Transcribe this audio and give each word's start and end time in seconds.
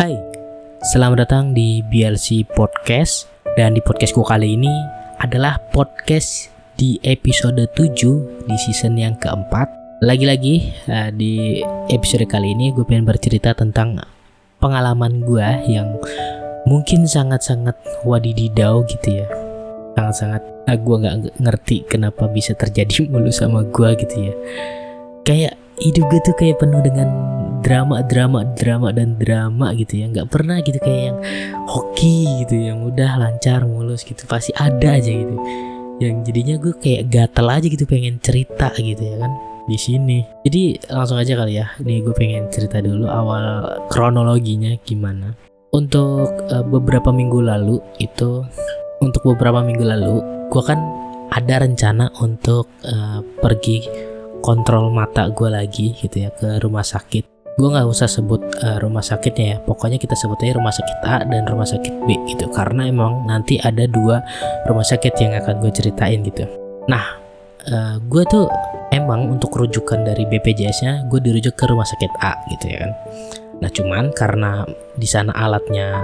Hai, 0.00 0.16
selamat 0.88 1.28
datang 1.28 1.44
di 1.52 1.84
BLC 1.84 2.48
Podcast. 2.56 3.28
Dan 3.60 3.76
di 3.76 3.84
podcast 3.84 4.16
gue 4.16 4.24
kali 4.24 4.56
ini 4.56 4.72
adalah 5.20 5.60
podcast 5.68 6.48
di 6.80 6.96
episode 7.04 7.60
7 7.76 8.48
di 8.48 8.56
season 8.56 8.96
yang 8.96 9.12
keempat. 9.20 9.68
Lagi-lagi 10.00 10.72
uh, 10.88 11.12
di 11.12 11.60
episode 11.92 12.24
kali 12.24 12.56
ini 12.56 12.72
gue 12.72 12.88
pengen 12.88 13.04
bercerita 13.04 13.52
tentang 13.52 14.00
pengalaman 14.64 15.20
gue 15.28 15.44
yang 15.68 16.00
mungkin 16.64 17.04
sangat-sangat 17.04 17.76
wadididau 18.08 18.88
gitu 18.88 19.20
ya. 19.20 19.28
Sangat-sangat 19.92 20.42
uh, 20.72 20.78
gue 20.80 20.96
gak 21.04 21.16
ngerti 21.36 21.76
kenapa 21.84 22.32
bisa 22.32 22.56
terjadi 22.56 23.04
mulu 23.12 23.28
sama 23.28 23.60
gue 23.68 23.92
gitu 24.00 24.16
ya. 24.32 24.34
Kayak 25.28 25.61
hidup 25.80 26.04
gue 26.10 26.20
tuh 26.24 26.36
kayak 26.36 26.60
penuh 26.60 26.82
dengan 26.84 27.08
drama 27.62 28.02
drama 28.02 28.42
drama 28.58 28.90
dan 28.90 29.16
drama 29.16 29.72
gitu 29.78 30.02
ya. 30.02 30.10
Nggak 30.10 30.28
pernah 30.28 30.58
gitu 30.60 30.78
kayak 30.82 31.02
yang 31.14 31.18
hoki 31.70 32.26
gitu 32.44 32.54
yang 32.58 32.84
udah 32.84 33.16
lancar 33.16 33.64
mulus 33.64 34.02
gitu. 34.02 34.26
Pasti 34.26 34.52
ada 34.58 34.98
aja 34.98 35.08
gitu. 35.08 35.34
Yang 36.02 36.14
jadinya 36.28 36.54
gue 36.58 36.74
kayak 36.76 37.02
gatel 37.08 37.46
aja 37.48 37.66
gitu 37.70 37.84
pengen 37.86 38.18
cerita 38.18 38.74
gitu 38.76 39.00
ya 39.00 39.16
kan 39.22 39.32
di 39.70 39.78
sini. 39.78 40.18
Jadi 40.42 40.90
langsung 40.90 41.16
aja 41.16 41.32
kali 41.38 41.62
ya. 41.62 41.70
Nih 41.80 42.02
gue 42.02 42.14
pengen 42.18 42.50
cerita 42.50 42.82
dulu 42.82 43.06
awal 43.06 43.78
kronologinya 43.88 44.74
gimana. 44.82 45.32
Untuk 45.72 46.28
uh, 46.52 46.66
beberapa 46.66 47.08
minggu 47.08 47.40
lalu 47.40 47.80
itu 47.96 48.44
untuk 49.00 49.22
beberapa 49.24 49.64
minggu 49.64 49.82
lalu 49.82 50.20
gue 50.52 50.62
kan 50.62 50.76
ada 51.32 51.64
rencana 51.64 52.12
untuk 52.20 52.68
uh, 52.84 53.24
pergi 53.40 54.11
kontrol 54.42 54.90
mata 54.90 55.30
gue 55.30 55.48
lagi 55.48 55.94
gitu 55.94 56.26
ya 56.26 56.30
ke 56.34 56.58
rumah 56.60 56.82
sakit. 56.82 57.24
Gue 57.56 57.68
nggak 57.68 57.86
usah 57.86 58.08
sebut 58.10 58.42
uh, 58.64 58.82
rumah 58.82 59.04
sakitnya 59.04 59.46
ya. 59.46 59.58
Pokoknya 59.62 60.02
kita 60.02 60.18
sebutnya 60.18 60.58
rumah 60.58 60.74
sakit 60.74 60.98
A 61.06 61.22
dan 61.22 61.46
rumah 61.46 61.68
sakit 61.68 61.94
B 62.04 62.18
gitu. 62.26 62.50
Karena 62.50 62.90
emang 62.90 63.24
nanti 63.24 63.62
ada 63.62 63.86
dua 63.86 64.20
rumah 64.66 64.84
sakit 64.84 65.14
yang 65.22 65.38
akan 65.38 65.62
gue 65.62 65.70
ceritain 65.70 66.20
gitu. 66.26 66.44
Nah 66.90 67.04
uh, 67.70 67.96
gue 68.02 68.22
tuh 68.26 68.50
emang 68.90 69.30
untuk 69.30 69.54
rujukan 69.54 70.02
dari 70.02 70.26
BPJS-nya 70.26 71.06
gue 71.08 71.20
dirujuk 71.22 71.54
ke 71.54 71.64
rumah 71.70 71.86
sakit 71.86 72.12
A 72.20 72.34
gitu 72.50 72.66
ya 72.66 72.88
kan. 72.88 72.92
Nah 73.62 73.70
cuman 73.70 74.10
karena 74.10 74.66
di 74.98 75.06
sana 75.06 75.30
alatnya 75.32 76.02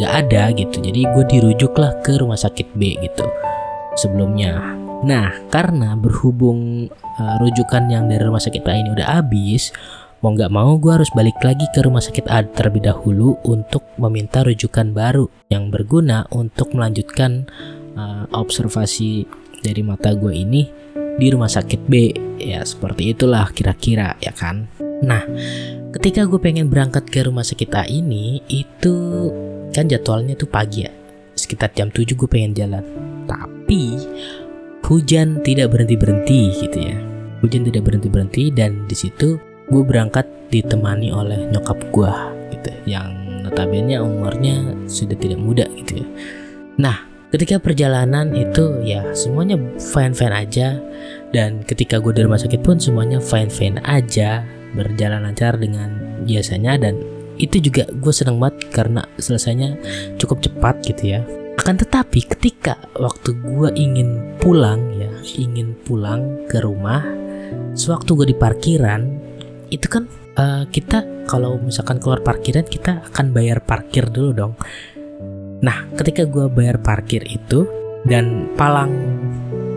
nggak 0.00 0.12
uh, 0.14 0.18
ada 0.24 0.42
gitu 0.56 0.82
jadi 0.82 1.00
gue 1.10 1.24
dirujuklah 1.26 2.00
ke 2.02 2.16
rumah 2.18 2.38
sakit 2.38 2.74
B 2.74 2.98
gitu 2.98 3.28
sebelumnya 3.94 4.83
nah 5.02 5.34
karena 5.50 5.98
berhubung 5.98 6.86
uh, 6.92 7.36
rujukan 7.42 7.90
yang 7.90 8.06
dari 8.06 8.22
rumah 8.22 8.40
sakit 8.40 8.62
A 8.62 8.78
ini 8.78 8.94
udah 8.94 9.18
habis 9.18 9.74
Mau 10.24 10.32
nggak 10.32 10.56
mau 10.56 10.80
gue 10.80 10.88
harus 10.88 11.12
balik 11.12 11.36
lagi 11.44 11.68
ke 11.68 11.84
rumah 11.84 12.00
sakit 12.00 12.32
A 12.32 12.40
terlebih 12.48 12.88
dahulu 12.88 13.36
untuk 13.44 13.84
meminta 14.00 14.40
rujukan 14.40 14.96
baru 14.96 15.28
yang 15.52 15.68
berguna 15.68 16.24
untuk 16.32 16.72
melanjutkan 16.72 17.44
uh, 17.92 18.24
observasi 18.32 19.28
dari 19.60 19.84
mata 19.84 20.16
gue 20.16 20.32
ini 20.32 20.64
di 21.20 21.28
rumah 21.28 21.52
sakit 21.52 21.80
B. 21.84 22.16
Ya 22.40 22.64
seperti 22.64 23.12
itulah 23.12 23.52
kira-kira 23.52 24.16
ya 24.16 24.32
kan? 24.32 24.64
Nah 25.04 25.28
ketika 25.92 26.24
gue 26.24 26.40
pengen 26.40 26.72
berangkat 26.72 27.04
ke 27.04 27.28
rumah 27.28 27.44
sakit 27.44 27.68
A 27.76 27.84
ini 27.84 28.40
itu 28.48 29.28
kan 29.76 29.92
jadwalnya 29.92 30.40
tuh 30.40 30.48
pagi 30.48 30.88
ya. 30.88 30.92
Sekitar 31.36 31.76
jam 31.76 31.92
7 31.92 32.16
gue 32.16 32.28
pengen 32.32 32.56
jalan. 32.56 32.84
Tapi 33.28 34.00
hujan 34.84 35.40
tidak 35.40 35.72
berhenti 35.72 35.96
berhenti 35.96 36.40
gitu 36.60 36.78
ya. 36.92 36.96
Hujan 37.40 37.64
tidak 37.64 37.88
berhenti 37.88 38.08
berhenti 38.08 38.44
dan 38.52 38.84
di 38.84 38.96
situ 38.96 39.40
gue 39.68 39.82
berangkat 39.84 40.28
ditemani 40.52 41.08
oleh 41.08 41.48
nyokap 41.48 41.80
gue 41.88 42.12
gitu 42.52 42.70
yang 42.84 43.08
notabene 43.44 43.96
umurnya 43.96 44.76
sudah 44.84 45.16
tidak 45.16 45.40
muda 45.40 45.64
gitu 45.80 46.04
ya. 46.04 46.08
Nah 46.80 46.96
ketika 47.32 47.56
perjalanan 47.56 48.30
itu 48.36 48.84
ya 48.84 49.08
semuanya 49.16 49.56
fine 49.80 50.12
fine 50.12 50.36
aja 50.36 50.76
dan 51.32 51.64
ketika 51.64 51.96
gue 51.98 52.12
di 52.12 52.20
rumah 52.20 52.38
sakit 52.38 52.60
pun 52.60 52.76
semuanya 52.76 53.18
fine 53.24 53.48
fine 53.48 53.80
aja 53.88 54.44
berjalan 54.76 55.24
lancar 55.24 55.56
dengan 55.56 56.20
biasanya 56.28 56.76
dan 56.76 57.00
itu 57.40 57.58
juga 57.58 57.88
gue 57.88 58.12
seneng 58.14 58.38
banget 58.38 58.68
karena 58.70 59.02
selesainya 59.18 59.74
cukup 60.20 60.44
cepat 60.44 60.78
gitu 60.86 61.18
ya 61.18 61.20
akan 61.54 61.76
tetapi 61.80 62.20
ketika 62.28 62.76
waktu 62.98 63.34
gue 63.40 63.68
ingin 63.78 64.36
pulang 64.42 64.80
ya 64.98 65.10
ingin 65.38 65.72
pulang 65.86 66.44
ke 66.50 66.60
rumah 66.60 67.02
sewaktu 67.72 68.10
gue 68.14 68.26
di 68.34 68.36
parkiran 68.36 69.00
itu 69.70 69.86
kan 69.88 70.04
uh, 70.38 70.64
kita 70.68 71.26
kalau 71.26 71.56
misalkan 71.58 71.98
keluar 71.98 72.20
parkiran 72.20 72.66
kita 72.66 73.02
akan 73.10 73.32
bayar 73.32 73.64
parkir 73.64 74.06
dulu 74.12 74.30
dong. 74.36 74.54
Nah, 75.64 75.88
ketika 75.96 76.28
gue 76.28 76.46
bayar 76.52 76.76
parkir 76.84 77.24
itu 77.24 77.64
dan 78.04 78.52
palang 78.54 78.92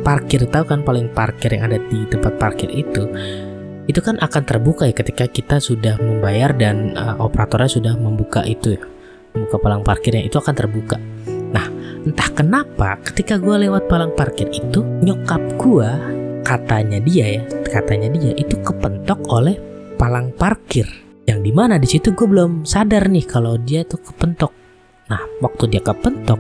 parkir 0.04 0.44
tahu 0.48 0.68
kan 0.68 0.84
paling 0.84 1.08
parkir 1.12 1.56
yang 1.56 1.72
ada 1.72 1.80
di 1.88 2.04
tempat 2.12 2.36
parkir 2.36 2.68
itu 2.72 3.08
itu 3.88 4.00
kan 4.04 4.20
akan 4.20 4.44
terbuka 4.44 4.84
ya 4.84 4.96
ketika 4.96 5.32
kita 5.32 5.64
sudah 5.64 5.96
membayar 5.96 6.52
dan 6.52 6.92
uh, 7.00 7.16
operatornya 7.24 7.72
sudah 7.72 7.94
membuka 7.96 8.44
itu 8.44 8.76
ya 8.76 8.84
membuka 9.32 9.58
palang 9.64 9.84
parkirnya 9.84 10.28
itu 10.28 10.36
akan 10.36 10.56
terbuka 10.56 11.00
nah 11.52 11.68
entah 12.08 12.30
kenapa 12.32 13.00
ketika 13.04 13.36
gue 13.40 13.68
lewat 13.68 13.88
palang 13.92 14.12
parkir 14.16 14.48
itu 14.52 14.84
nyokap 15.04 15.42
gue 15.60 15.90
katanya 16.48 17.04
dia 17.04 17.40
ya 17.40 17.44
katanya 17.68 18.08
dia 18.16 18.32
itu 18.40 18.56
kepentok 18.64 19.20
oleh 19.28 19.60
palang 20.00 20.32
parkir. 20.32 20.88
Yang 21.28 21.40
di 21.44 21.52
mana 21.52 21.76
di 21.76 21.88
situ 21.92 22.16
gue 22.16 22.24
belum 22.24 22.64
sadar 22.64 23.12
nih 23.12 23.28
kalau 23.28 23.60
dia 23.60 23.84
tuh 23.84 24.00
kepentok. 24.00 24.54
Nah 25.12 25.20
waktu 25.44 25.76
dia 25.76 25.84
kepentok 25.84 26.40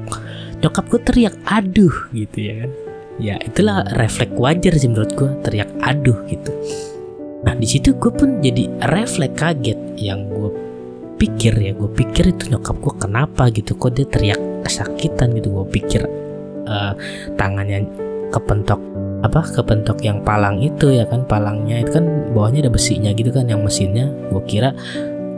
nyokap 0.63 0.85
gue 0.87 1.01
teriak 1.03 1.35
aduh 1.43 1.95
gitu 2.15 2.37
ya 2.39 2.53
kan. 2.63 2.71
Ya 3.17 3.35
itulah 3.41 3.83
refleks 3.97 4.37
wajar 4.37 4.73
sih 4.77 4.87
menurut 4.87 5.11
gue 5.17 5.29
teriak 5.43 5.67
aduh 5.83 6.15
gitu. 6.31 6.55
Nah 7.43 7.51
di 7.57 7.67
situ 7.67 7.99
gue 7.99 8.11
pun 8.13 8.39
jadi 8.39 8.71
refleks 8.87 9.35
kaget 9.35 9.79
yang 9.99 10.31
gue 10.31 10.66
pikir 11.17 11.53
ya 11.57 11.73
gue 11.73 11.89
pikir 11.89 12.37
itu 12.37 12.53
nyokap 12.53 12.77
gue 12.77 12.93
kenapa 13.01 13.49
gitu 13.49 13.73
kok 13.75 13.97
dia 13.97 14.05
teriak 14.05 14.39
kesakitan 14.63 15.33
gitu 15.33 15.49
gue 15.51 15.65
pikir 15.73 16.01
uh, 16.69 16.93
tangannya 17.35 17.89
kepentok 18.29 18.79
apa 19.25 19.41
kepentok 19.49 19.97
yang 20.05 20.21
palang 20.21 20.61
itu 20.61 20.93
ya 20.93 21.09
kan 21.09 21.25
palangnya 21.25 21.81
itu 21.81 21.97
kan 21.97 22.05
bawahnya 22.37 22.69
ada 22.69 22.71
besinya 22.71 23.09
gitu 23.17 23.33
kan 23.33 23.49
yang 23.49 23.65
mesinnya 23.65 24.13
gue 24.29 24.41
kira 24.45 24.77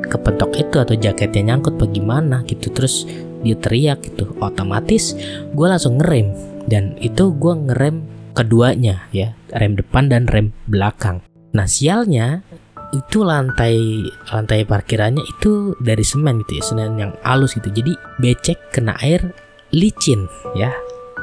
kepentok 0.03 0.51
itu 0.59 0.75
atau 0.83 0.95
jaketnya 0.99 1.55
nyangkut 1.55 1.79
bagaimana 1.79 2.43
gitu 2.43 2.73
terus 2.75 3.07
dia 3.39 3.55
teriak 3.55 4.03
gitu 4.03 4.35
otomatis 4.43 5.15
gue 5.55 5.67
langsung 5.67 5.95
ngerem 5.95 6.35
dan 6.67 6.99
itu 6.99 7.31
gue 7.31 7.53
ngerem 7.55 8.03
keduanya 8.35 9.09
ya 9.11 9.35
rem 9.51 9.75
depan 9.75 10.07
dan 10.07 10.29
rem 10.29 10.55
belakang. 10.69 11.19
Nah 11.51 11.65
sialnya 11.65 12.45
itu 12.89 13.21
lantai 13.21 14.01
lantai 14.33 14.65
parkirannya 14.65 15.21
itu 15.21 15.77
dari 15.77 16.01
semen 16.01 16.41
gitu 16.45 16.57
ya 16.57 16.63
semen 16.65 16.97
yang 16.97 17.11
halus 17.21 17.53
gitu. 17.53 17.69
Jadi 17.69 17.93
becek 18.17 18.73
kena 18.73 18.97
air 19.05 19.21
licin 19.69 20.25
ya 20.57 20.73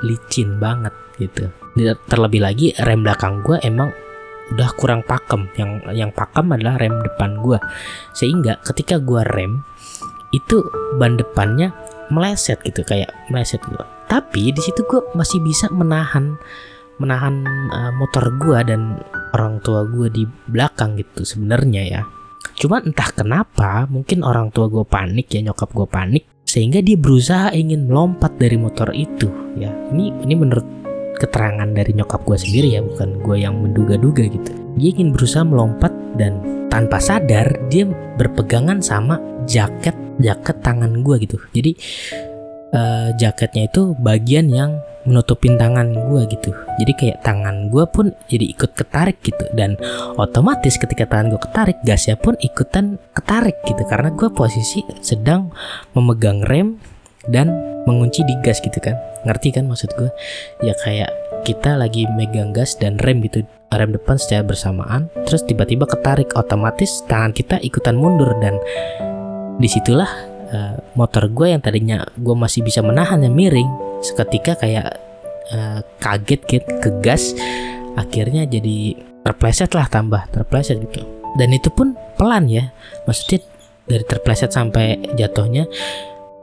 licin 0.06 0.62
banget 0.62 0.94
gitu. 1.18 1.50
Terlebih 2.06 2.40
lagi 2.40 2.70
rem 2.80 3.02
belakang 3.02 3.42
gue 3.42 3.58
emang 3.66 3.90
udah 4.54 4.70
kurang 4.78 5.02
pakem. 5.02 5.50
Yang 5.58 5.70
yang 5.92 6.10
pakem 6.14 6.54
adalah 6.54 6.78
rem 6.78 7.02
depan 7.02 7.42
gue 7.42 7.58
sehingga 8.14 8.62
ketika 8.62 9.02
gue 9.02 9.26
rem 9.26 9.66
itu 10.30 10.62
ban 10.98 11.18
depannya 11.18 11.74
meleset 12.14 12.62
gitu 12.62 12.86
kayak 12.86 13.10
meleset 13.32 13.58
gitu. 13.66 13.82
Tapi 14.06 14.54
di 14.54 14.62
situ 14.62 14.86
gue 14.86 15.02
masih 15.18 15.42
bisa 15.42 15.66
menahan 15.74 16.38
menahan 16.96 17.44
uh, 17.70 17.92
motor 17.96 18.32
gue 18.40 18.58
dan 18.64 19.00
orang 19.36 19.60
tua 19.60 19.84
gue 19.84 20.08
di 20.08 20.24
belakang 20.48 20.96
gitu 20.96 21.22
sebenarnya 21.24 21.82
ya. 21.84 22.02
Cuman 22.56 22.88
entah 22.88 23.12
kenapa 23.12 23.84
mungkin 23.90 24.24
orang 24.24 24.48
tua 24.48 24.70
gue 24.72 24.84
panik 24.86 25.28
ya 25.28 25.44
nyokap 25.44 25.70
gue 25.76 25.88
panik 25.88 26.24
sehingga 26.46 26.80
dia 26.80 26.96
berusaha 26.96 27.52
ingin 27.52 27.90
melompat 27.90 28.38
dari 28.40 28.56
motor 28.56 28.94
itu 28.96 29.28
ya. 29.60 29.68
Ini 29.92 30.24
ini 30.24 30.34
menurut 30.34 30.64
keterangan 31.16 31.68
dari 31.72 31.96
nyokap 31.96 32.24
gue 32.24 32.36
sendiri 32.36 32.76
ya 32.76 32.80
bukan 32.84 33.20
gue 33.20 33.36
yang 33.40 33.60
menduga-duga 33.60 34.24
gitu. 34.28 34.52
Dia 34.76 34.88
ingin 34.96 35.12
berusaha 35.12 35.44
melompat 35.44 35.92
dan 36.16 36.40
tanpa 36.72 37.00
sadar 37.00 37.56
dia 37.68 37.88
berpegangan 38.20 38.80
sama 38.80 39.20
jaket 39.44 39.96
jaket 40.20 40.56
tangan 40.64 41.04
gue 41.04 41.16
gitu. 41.24 41.36
Jadi 41.52 41.76
uh, 42.74 43.14
jaketnya 43.14 43.68
itu 43.68 43.94
bagian 44.00 44.50
yang 44.50 44.80
menutupin 45.06 45.54
tangan 45.54 45.94
gue 45.94 46.22
gitu. 46.26 46.50
Jadi 46.82 46.92
kayak 46.98 47.18
tangan 47.22 47.70
gue 47.70 47.84
pun 47.86 48.10
jadi 48.26 48.44
ikut 48.50 48.74
ketarik 48.74 49.22
gitu. 49.22 49.46
Dan 49.54 49.78
otomatis 50.18 50.74
ketika 50.76 51.06
tangan 51.06 51.30
gue 51.30 51.40
ketarik 51.40 51.78
gasnya 51.86 52.18
pun 52.18 52.34
ikutan 52.42 52.98
ketarik 53.14 53.54
gitu. 53.64 53.86
Karena 53.86 54.10
gue 54.10 54.28
posisi 54.34 54.82
sedang 54.98 55.54
memegang 55.94 56.42
rem 56.42 56.82
dan 57.30 57.54
mengunci 57.86 58.26
di 58.26 58.34
gas 58.42 58.58
gitu 58.58 58.82
kan. 58.82 58.98
Ngerti 59.22 59.54
kan 59.54 59.70
maksud 59.70 59.94
gue 59.94 60.10
ya 60.66 60.74
kayak 60.82 61.10
kita 61.46 61.78
lagi 61.78 62.10
megang 62.18 62.50
gas 62.50 62.74
dan 62.74 62.98
rem 62.98 63.22
gitu 63.22 63.46
rem 63.70 63.94
depan 63.94 64.18
secara 64.18 64.42
bersamaan 64.42 65.06
terus 65.26 65.46
tiba-tiba 65.46 65.86
ketarik 65.86 66.34
otomatis 66.34 67.06
tangan 67.06 67.30
kita 67.30 67.62
ikutan 67.62 67.94
mundur. 67.94 68.34
Dan 68.42 68.58
di 69.62 69.70
situlah 69.70 70.35
uh, 70.52 70.76
motor 70.98 71.30
gue 71.30 71.54
yang 71.54 71.62
tadinya 71.62 72.04
gue 72.18 72.34
masih 72.36 72.62
bisa 72.62 72.82
menahan 72.82 73.22
yang 73.22 73.34
miring 73.34 73.68
seketika 74.02 74.58
kayak 74.60 74.98
uh, 75.54 75.80
kaget 76.02 76.40
gitu 76.46 76.70
kegas 76.82 77.32
akhirnya 77.96 78.44
jadi 78.44 78.98
terpleset 79.24 79.72
lah 79.74 79.88
tambah 79.90 80.22
terpleset 80.30 80.78
gitu. 80.78 81.02
Dan 81.36 81.52
itu 81.52 81.68
pun 81.68 81.92
pelan 82.16 82.48
ya 82.48 82.72
maksudnya 83.04 83.44
dari 83.86 84.02
terpleset 84.02 84.50
sampai 84.50 85.14
jatuhnya 85.14 85.70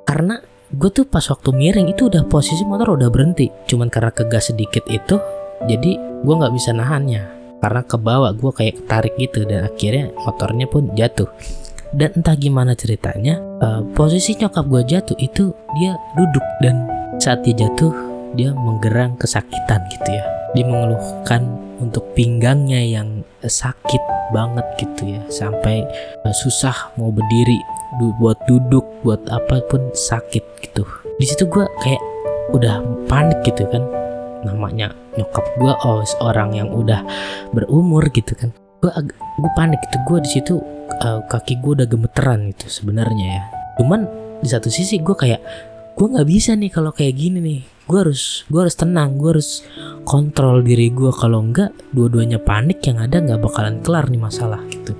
karena 0.08 0.40
gue 0.74 0.90
tuh 0.90 1.06
pas 1.06 1.22
waktu 1.22 1.50
miring 1.54 1.92
itu 1.92 2.10
udah 2.10 2.26
posisi 2.26 2.66
motor 2.66 2.98
udah 2.98 3.10
berhenti 3.14 3.52
cuman 3.70 3.94
karena 3.94 4.10
kegas 4.10 4.50
sedikit 4.50 4.82
itu 4.90 5.22
jadi 5.70 5.92
gue 6.24 6.34
nggak 6.34 6.54
bisa 6.56 6.74
nahannya 6.74 7.30
karena 7.62 7.82
ke 7.86 7.96
bawah 7.96 8.32
gue 8.34 8.52
kayak 8.52 8.84
ketarik 8.84 9.14
gitu 9.16 9.46
dan 9.46 9.70
akhirnya 9.70 10.12
motornya 10.26 10.66
pun 10.68 10.90
jatuh 10.98 11.30
dan 11.94 12.10
entah 12.18 12.34
gimana 12.34 12.74
ceritanya 12.74 13.38
uh, 13.62 13.86
posisi 13.94 14.34
nyokap 14.34 14.66
gue 14.66 14.82
jatuh 14.82 15.18
itu 15.22 15.54
dia 15.78 15.94
duduk 16.18 16.46
dan 16.66 16.90
saat 17.22 17.46
dia 17.46 17.54
jatuh 17.54 17.94
dia 18.34 18.50
menggerang 18.54 19.14
kesakitan 19.22 19.82
gitu 19.94 20.10
ya. 20.10 20.26
Dia 20.58 20.66
mengeluhkan 20.66 21.46
untuk 21.82 22.06
pinggangnya 22.18 22.82
yang 22.82 23.22
sakit 23.46 24.02
banget 24.34 24.66
gitu 24.82 25.18
ya. 25.18 25.22
Sampai 25.30 25.86
uh, 26.26 26.34
susah 26.34 26.74
mau 26.98 27.14
berdiri 27.14 27.58
du 28.02 28.10
buat 28.18 28.42
duduk 28.50 28.86
buat 29.06 29.22
apa 29.30 29.62
pun 29.70 29.94
sakit 29.94 30.44
gitu. 30.66 30.84
Di 31.22 31.26
situ 31.30 31.46
gue 31.46 31.66
kayak 31.86 32.02
udah 32.58 32.82
panik 33.06 33.38
gitu 33.46 33.70
kan. 33.70 33.86
Namanya 34.42 34.92
nyokap 35.14 35.46
gue 35.62 35.74
oh 35.86 36.02
orang 36.26 36.58
yang 36.58 36.74
udah 36.74 37.06
berumur 37.54 38.10
gitu 38.10 38.34
kan 38.34 38.50
gue 38.84 38.92
gue 39.40 39.52
panik 39.56 39.80
gitu 39.88 39.98
gue 40.04 40.20
di 40.20 40.30
situ 40.30 40.54
uh, 41.00 41.24
kaki 41.32 41.64
gue 41.64 41.72
udah 41.80 41.88
gemeteran 41.88 42.52
gitu 42.52 42.68
sebenarnya 42.68 43.28
ya. 43.40 43.44
Cuman 43.80 44.04
di 44.44 44.48
satu 44.52 44.68
sisi 44.68 45.00
gue 45.00 45.16
kayak 45.16 45.40
gue 45.96 46.08
nggak 46.12 46.28
bisa 46.28 46.52
nih 46.60 46.68
kalau 46.68 46.92
kayak 46.92 47.16
gini 47.16 47.40
nih. 47.40 47.62
Gue 47.88 48.04
harus 48.04 48.44
gue 48.52 48.60
harus 48.60 48.76
tenang 48.76 49.16
gue 49.16 49.40
harus 49.40 49.64
kontrol 50.04 50.60
diri 50.60 50.92
gue 50.92 51.12
kalau 51.16 51.40
enggak 51.40 51.72
dua-duanya 51.96 52.44
panik 52.44 52.84
yang 52.84 53.00
ada 53.00 53.24
nggak 53.24 53.40
bakalan 53.40 53.80
kelar 53.80 54.12
nih 54.12 54.20
masalah 54.20 54.60
gitu. 54.68 55.00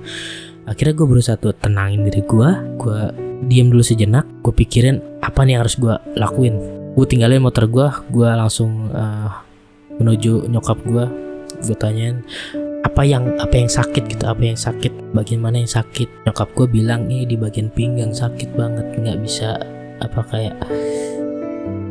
Akhirnya 0.64 0.96
gue 0.96 1.06
berusaha 1.06 1.36
tuh 1.36 1.52
tenangin 1.52 2.08
diri 2.08 2.24
gue 2.24 2.48
gue 2.80 3.00
diem 3.44 3.68
dulu 3.68 3.84
sejenak 3.84 4.24
gue 4.40 4.52
pikirin 4.56 5.20
apa 5.20 5.44
nih 5.44 5.60
yang 5.60 5.62
harus 5.68 5.76
gue 5.76 5.92
lakuin. 6.16 6.56
Gue 6.96 7.04
tinggalin 7.04 7.44
motor 7.44 7.68
gue 7.68 7.84
gue 8.08 8.28
langsung 8.32 8.88
uh, 8.96 9.44
menuju 10.00 10.48
nyokap 10.48 10.80
gue 10.88 11.04
gue 11.64 11.76
tanyain 11.76 12.24
apa 12.84 13.02
yang 13.02 13.32
apa 13.40 13.56
yang 13.56 13.66
sakit 13.66 14.12
gitu 14.12 14.24
apa 14.28 14.44
yang 14.44 14.60
sakit 14.60 14.92
bagian 15.16 15.40
mana 15.40 15.64
yang 15.64 15.72
sakit. 15.72 16.06
Nyokap 16.28 16.52
gue 16.52 16.66
bilang 16.68 17.08
ini 17.08 17.24
di 17.24 17.36
bagian 17.40 17.72
pinggang 17.72 18.12
sakit 18.12 18.52
banget 18.52 18.86
nggak 19.00 19.18
bisa 19.24 19.56
apa 20.04 20.20
kayak 20.28 20.54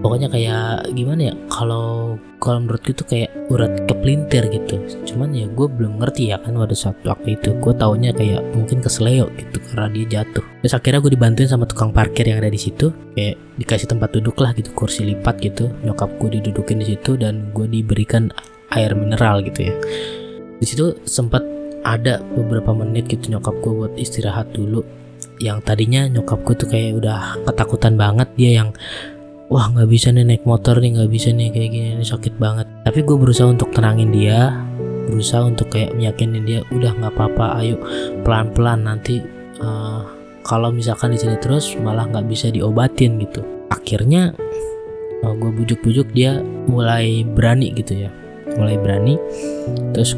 pokoknya 0.06 0.28
kayak 0.30 0.92
gimana 0.94 1.32
ya 1.32 1.36
kalau 1.50 2.20
kalau 2.38 2.60
menurut 2.62 2.84
itu 2.86 3.02
kayak 3.08 3.34
urat 3.50 3.74
kepelintir 3.90 4.46
gitu. 4.54 4.78
Cuman 5.08 5.34
ya 5.34 5.50
gue 5.50 5.66
belum 5.66 5.98
ngerti 5.98 6.30
ya 6.30 6.38
kan 6.38 6.54
pada 6.54 6.76
saat 6.78 7.00
waktu 7.02 7.42
itu. 7.42 7.58
Gue 7.58 7.74
taunya 7.74 8.14
kayak 8.14 8.44
mungkin 8.54 8.84
kesleo 8.84 9.34
gitu 9.34 9.58
karena 9.74 9.90
dia 9.90 10.22
jatuh. 10.22 10.46
Terus 10.62 10.74
akhirnya 10.78 11.00
gue 11.02 11.12
dibantuin 11.18 11.50
sama 11.50 11.66
tukang 11.66 11.90
parkir 11.90 12.30
yang 12.30 12.38
ada 12.44 12.54
di 12.54 12.60
situ. 12.62 12.94
Kayak 13.18 13.42
dikasih 13.58 13.88
tempat 13.90 14.14
duduk 14.14 14.38
lah 14.44 14.54
gitu 14.54 14.70
kursi 14.78 15.08
lipat 15.10 15.42
gitu. 15.42 15.74
Nyokap 15.82 16.22
gue 16.22 16.38
didudukin 16.38 16.84
di 16.84 16.94
situ 16.94 17.18
dan 17.18 17.50
gue 17.56 17.66
diberikan 17.66 18.30
air 18.76 18.94
mineral 18.94 19.40
gitu 19.46 19.72
ya 19.72 19.76
di 20.64 20.72
situ 20.72 20.96
sempat 21.04 21.44
ada 21.84 22.24
beberapa 22.24 22.72
menit 22.72 23.12
gitu 23.12 23.36
nyokap 23.36 23.52
gue 23.60 23.74
buat 23.84 23.94
istirahat 24.00 24.56
dulu. 24.56 24.80
Yang 25.44 25.60
tadinya 25.68 26.08
nyokap 26.08 26.40
gue 26.48 26.56
tuh 26.56 26.72
kayak 26.72 27.04
udah 27.04 27.44
ketakutan 27.44 28.00
banget 28.00 28.32
dia 28.40 28.64
yang 28.64 28.72
wah 29.52 29.68
nggak 29.68 29.92
bisa 29.92 30.16
nih 30.16 30.24
naik 30.24 30.48
motor 30.48 30.80
nih 30.80 30.96
nggak 30.96 31.12
bisa 31.12 31.36
nih 31.36 31.52
kayak 31.52 31.70
gini 31.76 31.88
ini 32.00 32.06
sakit 32.08 32.40
banget. 32.40 32.64
Tapi 32.88 33.04
gue 33.04 33.18
berusaha 33.20 33.52
untuk 33.52 33.76
tenangin 33.76 34.16
dia 34.16 34.56
berusaha 35.04 35.44
untuk 35.44 35.68
kayak 35.68 36.00
meyakinin 36.00 36.48
dia 36.48 36.64
udah 36.72 36.96
nggak 36.96 37.12
apa-apa 37.12 37.60
ayo 37.60 37.76
pelan-pelan 38.24 38.88
nanti 38.88 39.20
uh, 39.60 40.08
kalau 40.48 40.72
misalkan 40.72 41.12
di 41.12 41.20
sini 41.20 41.36
terus 41.44 41.76
malah 41.84 42.08
nggak 42.08 42.24
bisa 42.24 42.48
diobatin 42.48 43.20
gitu. 43.20 43.44
Akhirnya 43.68 44.32
uh, 44.32 45.28
eh, 45.28 45.34
gue 45.36 45.52
bujuk-bujuk 45.60 46.08
dia 46.16 46.40
mulai 46.72 47.28
berani 47.28 47.76
gitu 47.76 48.08
ya 48.08 48.24
mulai 48.56 48.78
berani. 48.80 49.20
Terus 49.92 50.16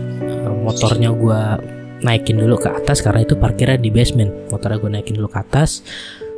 motornya 0.66 1.14
gue 1.14 1.42
naikin 2.02 2.42
dulu 2.42 2.58
ke 2.58 2.70
atas 2.74 3.06
karena 3.06 3.22
itu 3.22 3.38
parkirnya 3.38 3.78
di 3.78 3.94
basement. 3.94 4.50
Motornya 4.50 4.82
gue 4.82 4.92
naikin 4.98 5.16
dulu 5.22 5.30
ke 5.30 5.40
atas. 5.40 5.86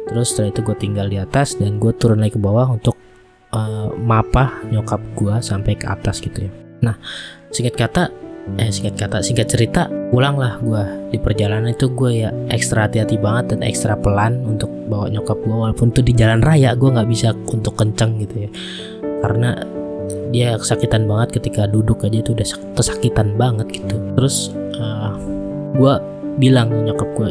Terus 0.08 0.36
setelah 0.36 0.52
itu 0.52 0.62
gue 0.64 0.76
tinggal 0.76 1.08
di 1.08 1.18
atas 1.20 1.56
dan 1.56 1.80
gue 1.80 1.92
turun 1.96 2.20
lagi 2.20 2.36
ke 2.36 2.42
bawah 2.44 2.72
untuk 2.72 2.96
uh, 3.56 3.92
mapa 3.96 4.64
nyokap 4.68 5.00
gue 5.16 5.36
sampai 5.40 5.76
ke 5.76 5.88
atas 5.88 6.20
gitu 6.20 6.48
ya. 6.48 6.52
Nah 6.84 6.96
singkat 7.52 7.76
kata 7.76 8.04
eh 8.56 8.72
singkat 8.72 8.96
kata 8.96 9.20
singkat 9.20 9.52
cerita 9.52 9.92
pulanglah 10.08 10.56
gue 10.64 11.12
di 11.12 11.20
perjalanan 11.20 11.76
itu 11.76 11.92
gue 11.92 12.24
ya 12.24 12.32
ekstra 12.48 12.88
hati-hati 12.88 13.20
banget 13.20 13.52
dan 13.52 13.60
ekstra 13.68 14.00
pelan 14.00 14.40
untuk 14.48 14.72
bawa 14.88 15.12
nyokap 15.12 15.36
gue 15.44 15.52
walaupun 15.52 15.92
itu 15.92 16.00
di 16.00 16.16
jalan 16.16 16.40
raya 16.40 16.72
gue 16.72 16.88
nggak 16.88 17.10
bisa 17.12 17.36
untuk 17.36 17.76
kenceng 17.76 18.24
gitu 18.24 18.48
ya. 18.48 18.50
Karena 19.20 19.60
dia 20.32 20.60
kesakitan 20.60 21.08
banget 21.08 21.40
ketika 21.40 21.66
duduk 21.68 22.04
aja 22.04 22.20
itu 22.20 22.36
udah 22.36 22.48
kesakitan 22.76 23.36
banget 23.40 23.68
gitu. 23.72 23.96
Terus 24.20 24.52
uh, 24.78 24.84
eh, 24.84 25.14
gue 25.78 25.94
bilang 26.38 26.70
nyokap 26.72 27.10
gue 27.16 27.30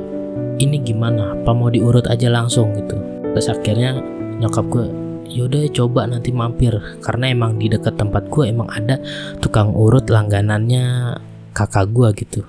ini 0.57 0.81
gimana? 0.81 1.37
Apa 1.37 1.53
mau 1.53 1.69
diurut 1.69 2.09
aja 2.09 2.33
langsung? 2.33 2.73
gitu. 2.77 2.97
Terus 3.37 3.49
akhirnya 3.53 4.01
nyokap 4.41 4.67
gue 4.73 4.85
yaudah 5.29 5.69
coba 5.73 6.09
nanti 6.09 6.33
mampir. 6.33 6.73
Karena 7.05 7.29
emang 7.33 7.61
di 7.61 7.69
dekat 7.69 8.01
tempat 8.01 8.29
gue 8.33 8.49
emang 8.49 8.69
ada 8.73 8.97
tukang 9.45 9.77
urut 9.77 10.09
langganannya 10.09 11.17
kakak 11.53 11.93
gue 11.93 12.09
gitu. 12.25 12.41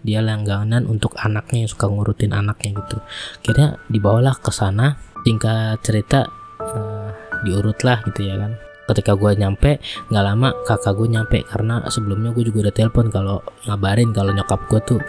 Dia 0.00 0.24
langganan 0.24 0.88
untuk 0.88 1.12
anaknya 1.20 1.68
yang 1.68 1.70
suka 1.70 1.92
ngurutin 1.92 2.32
anaknya 2.32 2.80
gitu. 2.80 2.96
Akhirnya 3.44 3.76
dibawalah 3.92 4.32
ke 4.40 4.48
sana 4.48 4.96
singkat 5.20 5.84
cerita 5.84 6.24
uh, 6.56 7.12
diurut 7.44 7.76
lah 7.84 8.00
gitu 8.08 8.24
ya 8.24 8.40
kan 8.40 8.69
ketika 8.90 9.14
gue 9.14 9.30
nyampe 9.38 9.78
nggak 10.10 10.24
lama 10.26 10.50
kakak 10.66 10.98
gue 10.98 11.08
nyampe. 11.08 11.38
Karena 11.46 11.86
sebelumnya 11.86 12.34
gue 12.34 12.44
juga 12.50 12.68
udah 12.68 12.74
telepon 12.74 13.06
kalau 13.08 13.38
ngabarin 13.70 14.10
kalau 14.10 14.34
nyokap 14.34 14.60
gue 14.66 14.80
tuh 14.82 15.00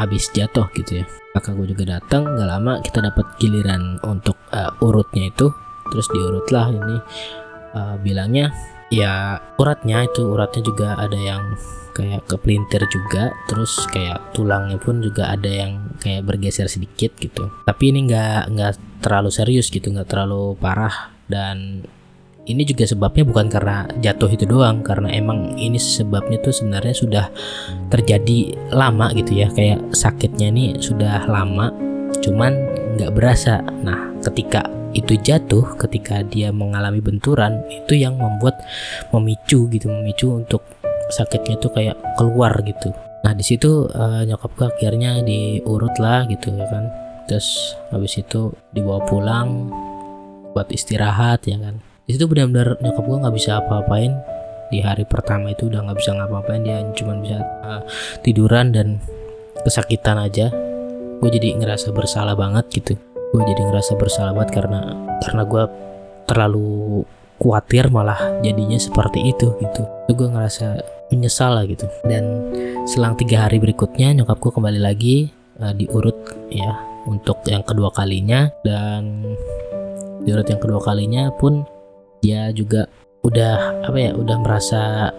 abis 0.00 0.32
jatuh 0.32 0.66
gitu 0.74 1.02
ya. 1.02 1.04
Kakak 1.36 1.54
gue 1.60 1.66
juga 1.76 2.00
datang 2.00 2.24
nggak 2.24 2.48
lama 2.48 2.72
kita 2.80 2.98
dapat 3.04 3.26
giliran 3.38 4.00
untuk 4.02 4.40
uh, 4.50 4.72
urutnya 4.82 5.28
itu. 5.28 5.52
Terus 5.92 6.06
diurutlah 6.10 6.72
ini 6.72 6.96
uh, 7.76 7.96
bilangnya 8.00 8.50
ya 8.88 9.36
uratnya 9.60 10.06
itu 10.06 10.22
uratnya 10.24 10.62
juga 10.64 10.96
ada 10.96 11.18
yang 11.18 11.54
kayak 11.94 12.26
kepelintir 12.26 12.82
juga. 12.90 13.30
Terus 13.46 13.86
kayak 13.90 14.34
tulangnya 14.34 14.76
pun 14.82 14.98
juga 14.98 15.30
ada 15.30 15.46
yang 15.46 15.94
kayak 16.02 16.26
bergeser 16.26 16.66
sedikit 16.66 17.14
gitu. 17.20 17.50
Tapi 17.64 17.84
ini 17.94 18.10
nggak 18.10 18.50
nggak 18.50 18.72
terlalu 19.04 19.30
serius 19.30 19.70
gitu 19.70 19.94
nggak 19.94 20.10
terlalu 20.10 20.58
parah. 20.58 21.14
Dan 21.24 21.86
ini 22.44 22.62
juga 22.68 22.84
sebabnya 22.84 23.24
bukan 23.24 23.46
karena 23.48 23.88
jatuh 24.04 24.28
itu 24.28 24.44
doang 24.44 24.84
karena 24.84 25.08
emang 25.16 25.56
ini 25.56 25.80
sebabnya 25.80 26.36
tuh 26.44 26.52
sebenarnya 26.52 26.94
sudah 26.94 27.26
terjadi 27.88 28.52
lama 28.72 29.08
gitu 29.16 29.32
ya. 29.44 29.48
Kayak 29.52 29.80
sakitnya 29.96 30.52
ini 30.52 30.76
sudah 30.76 31.24
lama 31.24 31.72
cuman 32.20 32.52
nggak 33.00 33.12
berasa. 33.16 33.64
Nah 33.80 34.12
ketika 34.20 34.68
itu 34.94 35.16
jatuh 35.18 35.74
ketika 35.80 36.22
dia 36.22 36.54
mengalami 36.54 37.02
benturan 37.02 37.64
itu 37.72 37.98
yang 37.98 38.14
membuat 38.14 38.54
memicu 39.10 39.66
gitu 39.72 39.90
memicu 39.90 40.38
untuk 40.38 40.62
sakitnya 41.16 41.56
tuh 41.58 41.72
kayak 41.72 41.96
keluar 42.20 42.52
gitu. 42.62 42.92
Nah 43.24 43.32
di 43.32 43.42
situ 43.42 43.88
uh, 43.88 44.20
nyokap 44.28 44.52
gue 44.52 44.66
akhirnya 44.68 45.24
diurut 45.24 45.96
lah 45.96 46.28
gitu 46.28 46.52
ya 46.52 46.68
kan. 46.68 46.92
Terus 47.24 47.72
habis 47.88 48.20
itu 48.20 48.52
dibawa 48.76 49.00
pulang 49.08 49.72
buat 50.52 50.68
istirahat 50.68 51.48
ya 51.48 51.56
kan 51.56 51.93
di 52.04 52.10
situ 52.12 52.28
benar-benar 52.28 52.76
nyokap 52.84 53.04
gue 53.04 53.18
nggak 53.24 53.34
bisa 53.36 53.50
apa-apain. 53.64 54.12
Di 54.68 54.80
hari 54.80 55.04
pertama 55.08 55.52
itu 55.52 55.68
udah 55.72 55.88
nggak 55.88 55.98
bisa 56.00 56.10
ngapa-ngapain 56.16 56.62
dia 56.64 56.82
cuma 56.96 57.16
bisa 57.20 57.40
uh, 57.64 57.82
tiduran 58.20 58.72
dan 58.76 59.00
kesakitan 59.64 60.20
aja. 60.20 60.52
Gue 61.20 61.30
jadi 61.32 61.56
ngerasa 61.56 61.96
bersalah 61.96 62.36
banget 62.36 62.68
gitu. 62.76 62.94
Gue 63.32 63.42
jadi 63.48 63.62
ngerasa 63.72 63.96
bersalah 63.96 64.36
banget 64.36 64.60
karena 64.60 64.80
karena 65.24 65.42
gue 65.48 65.64
terlalu 66.28 67.04
khawatir 67.40 67.88
malah 67.88 68.20
jadinya 68.44 68.76
seperti 68.76 69.24
itu 69.32 69.56
gitu. 69.64 69.82
Itu 70.04 70.12
gue 70.12 70.28
ngerasa 70.28 70.66
menyesal 71.08 71.56
lah 71.56 71.64
gitu. 71.64 71.88
Dan 72.04 72.52
selang 72.84 73.16
tiga 73.16 73.48
hari 73.48 73.56
berikutnya 73.56 74.12
nyokap 74.12 74.44
gue 74.44 74.52
kembali 74.52 74.80
lagi 74.80 75.32
uh, 75.56 75.72
diurut 75.72 76.52
ya 76.52 76.76
untuk 77.08 77.40
yang 77.48 77.64
kedua 77.64 77.88
kalinya. 77.96 78.52
Dan 78.60 79.24
diurut 80.24 80.44
yang 80.48 80.60
kedua 80.60 80.80
kalinya 80.84 81.32
pun 81.32 81.64
dia 82.24 82.48
juga 82.56 82.88
udah 83.20 83.84
apa 83.84 83.98
ya 84.00 84.16
udah 84.16 84.36
merasa 84.40 85.12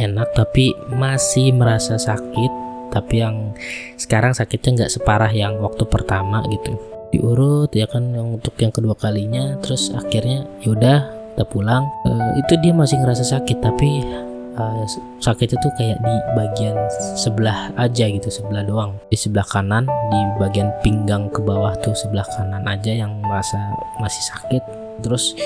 enak 0.00 0.32
tapi 0.32 0.72
masih 0.96 1.52
merasa 1.52 2.00
sakit. 2.00 2.70
Tapi 2.88 3.20
yang 3.20 3.52
sekarang 4.00 4.32
sakitnya 4.32 4.84
nggak 4.84 4.92
separah 4.96 5.28
yang 5.28 5.60
waktu 5.60 5.84
pertama 5.84 6.40
gitu. 6.48 6.72
Diurut 7.12 7.68
ya 7.76 7.84
kan 7.84 8.16
yang 8.16 8.40
untuk 8.40 8.56
yang 8.56 8.72
kedua 8.72 8.96
kalinya 8.96 9.60
terus 9.60 9.92
akhirnya 9.92 10.48
yaudah 10.64 11.04
kita 11.36 11.44
pulang. 11.52 11.84
Uh, 12.08 12.32
itu 12.40 12.56
dia 12.64 12.72
masih 12.72 12.96
ngerasa 12.96 13.28
sakit 13.28 13.60
tapi 13.60 14.08
uh, 14.56 14.84
sakit 15.20 15.52
itu 15.52 15.68
kayak 15.76 16.00
di 16.00 16.14
bagian 16.32 16.76
sebelah 17.20 17.68
aja 17.76 18.08
gitu 18.08 18.32
sebelah 18.32 18.64
doang. 18.64 18.96
Di 19.12 19.20
sebelah 19.20 19.44
kanan 19.44 19.84
di 19.84 20.20
bagian 20.40 20.72
pinggang 20.80 21.28
ke 21.28 21.44
bawah 21.44 21.76
tuh 21.84 21.92
sebelah 21.92 22.24
kanan 22.40 22.64
aja 22.64 23.04
yang 23.04 23.20
merasa 23.20 23.60
masih 24.00 24.24
sakit. 24.32 24.64
Terus 25.04 25.36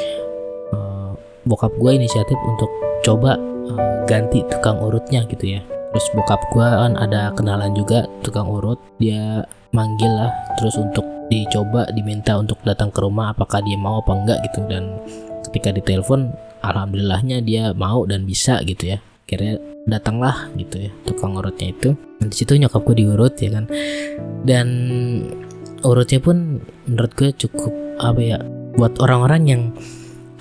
uh, 0.73 1.13
bokap 1.47 1.73
gue 1.79 1.91
inisiatif 1.95 2.39
untuk 2.49 2.71
coba 3.05 3.37
uh, 3.69 4.05
ganti 4.09 4.43
tukang 4.49 4.81
urutnya 4.83 5.25
gitu 5.29 5.59
ya. 5.59 5.61
Terus 5.93 6.07
bokap 6.17 6.41
gue 6.53 6.65
kan 6.65 6.97
ada 6.97 7.31
kenalan 7.37 7.77
juga 7.77 8.09
tukang 8.25 8.49
urut. 8.49 8.81
Dia 8.97 9.45
manggil 9.73 10.09
lah 10.09 10.33
terus 10.57 10.77
untuk 10.77 11.05
dicoba 11.33 11.89
diminta 11.97 12.37
untuk 12.37 12.61
datang 12.65 12.93
ke 12.93 13.01
rumah 13.01 13.33
apakah 13.33 13.65
dia 13.65 13.77
mau 13.77 14.01
apa 14.01 14.13
enggak 14.17 14.39
gitu. 14.49 14.61
Dan 14.69 15.01
ketika 15.49 15.73
ditelepon 15.73 16.33
alhamdulillahnya 16.65 17.45
dia 17.45 17.77
mau 17.77 18.09
dan 18.09 18.25
bisa 18.25 18.61
gitu 18.65 18.97
ya. 18.97 18.99
Akhirnya 19.29 19.57
datanglah 19.89 20.49
gitu 20.61 20.89
ya 20.89 20.91
tukang 21.05 21.37
urutnya 21.37 21.73
itu. 21.73 21.93
Dan 22.21 22.27
di 22.33 22.37
situ 22.37 22.57
nyokap 22.57 22.81
gue 22.89 22.97
diurut 23.05 23.35
ya 23.37 23.51
kan. 23.61 23.65
Dan 24.45 24.69
urutnya 25.85 26.21
pun 26.23 26.63
menurut 26.89 27.13
gue 27.19 27.31
cukup 27.37 27.73
apa 28.01 28.21
ya 28.23 28.39
buat 28.79 28.97
orang-orang 29.03 29.43
yang 29.45 29.63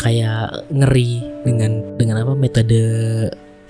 kayak 0.02 0.66
ngeri 0.74 1.22
dengan 1.46 1.96
dengan 1.96 2.26
apa 2.26 2.34
metode 2.34 2.82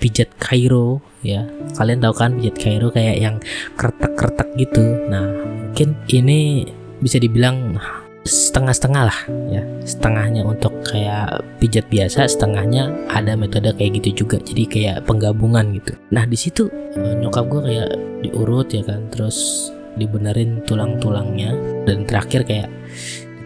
pijat 0.00 0.32
Kairo 0.40 0.98
ya. 1.22 1.46
Kalian 1.76 2.02
tahu 2.02 2.14
kan 2.16 2.34
pijat 2.40 2.56
Kairo 2.58 2.88
kayak 2.90 3.16
yang 3.20 3.36
kertak-kertak 3.78 4.48
gitu. 4.56 4.82
Nah 5.06 5.28
mungkin 5.70 5.94
ini 6.10 6.66
bisa 6.98 7.22
dibilang 7.22 7.78
setengah-setengah 8.26 9.02
lah 9.06 9.18
ya. 9.52 9.62
Setengahnya 9.86 10.42
untuk 10.42 10.72
kayak 10.82 11.44
pijat 11.62 11.86
biasa 11.86 12.26
setengahnya 12.26 12.90
ada 13.12 13.38
metode 13.38 13.70
kayak 13.78 14.02
gitu 14.02 14.26
juga. 14.26 14.42
Jadi 14.42 14.64
kayak 14.66 15.06
penggabungan 15.06 15.76
gitu. 15.78 15.94
Nah 16.10 16.26
di 16.26 16.38
situ 16.38 16.66
eh, 16.98 17.14
nyokap 17.20 17.46
gue 17.46 17.62
kayak 17.62 17.88
diurut 18.26 18.66
ya 18.74 18.82
kan. 18.82 19.06
Terus 19.14 19.68
dibenerin 19.94 20.64
tulang-tulangnya. 20.66 21.54
Dan 21.86 22.06
terakhir 22.06 22.46
kayak 22.46 22.70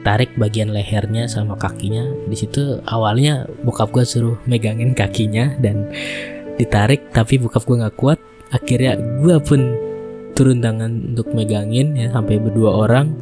tarik 0.06 0.38
bagian 0.38 0.70
lehernya 0.70 1.26
sama 1.26 1.58
kakinya. 1.58 2.06
Di 2.30 2.38
situ 2.38 2.78
awalnya 2.86 3.50
bokap 3.66 3.90
gue 3.90 4.06
suruh 4.06 4.38
megangin 4.46 4.94
kakinya 4.94 5.58
dan 5.58 5.90
ditarik 6.54 7.10
tapi 7.10 7.42
bokap 7.42 7.66
gue 7.66 7.82
nggak 7.82 7.96
kuat. 7.98 8.22
Akhirnya 8.54 8.94
gue 8.94 9.34
pun 9.42 9.74
turun 10.38 10.62
tangan 10.62 11.10
untuk 11.10 11.34
megangin 11.34 11.98
ya 11.98 12.14
sampai 12.14 12.38
berdua 12.38 12.86
orang. 12.86 13.18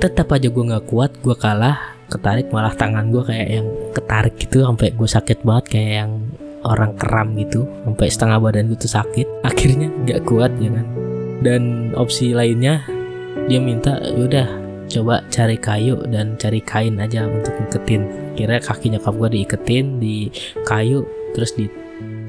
Tetap 0.00 0.32
aja 0.32 0.48
gue 0.48 0.64
nggak 0.72 0.88
kuat 0.88 1.20
gue 1.20 1.36
kalah. 1.36 2.00
Ketarik 2.08 2.48
malah 2.48 2.72
tangan 2.72 3.12
gue 3.12 3.20
kayak 3.28 3.48
yang 3.52 3.68
ketarik 3.92 4.34
gitu 4.40 4.64
sampai 4.64 4.88
gue 4.96 5.08
sakit 5.08 5.44
banget 5.44 5.64
kayak 5.76 5.92
yang 6.00 6.12
orang 6.64 6.96
keram 6.96 7.36
gitu. 7.36 7.68
Sampai 7.84 8.08
setengah 8.08 8.40
badan 8.40 8.72
gue 8.72 8.80
tuh 8.80 8.88
sakit. 8.88 9.44
Akhirnya 9.44 9.92
nggak 9.92 10.24
kuat 10.24 10.56
ya 10.56 10.72
kan. 10.72 10.86
Dan 11.44 11.92
opsi 11.92 12.32
lainnya 12.32 12.80
dia 13.50 13.60
minta 13.60 14.00
yaudah 14.00 14.61
coba 14.92 15.24
cari 15.32 15.56
kayu 15.56 15.96
dan 16.12 16.36
cari 16.36 16.60
kain 16.60 17.00
aja 17.00 17.24
untuk 17.24 17.56
ngiketin 17.56 18.02
kira 18.36 18.60
kaki 18.60 18.92
nyokap 18.92 19.16
gue 19.16 19.28
diiketin 19.40 19.96
di 19.96 20.28
kayu 20.68 21.08
terus 21.32 21.56
di 21.56 21.64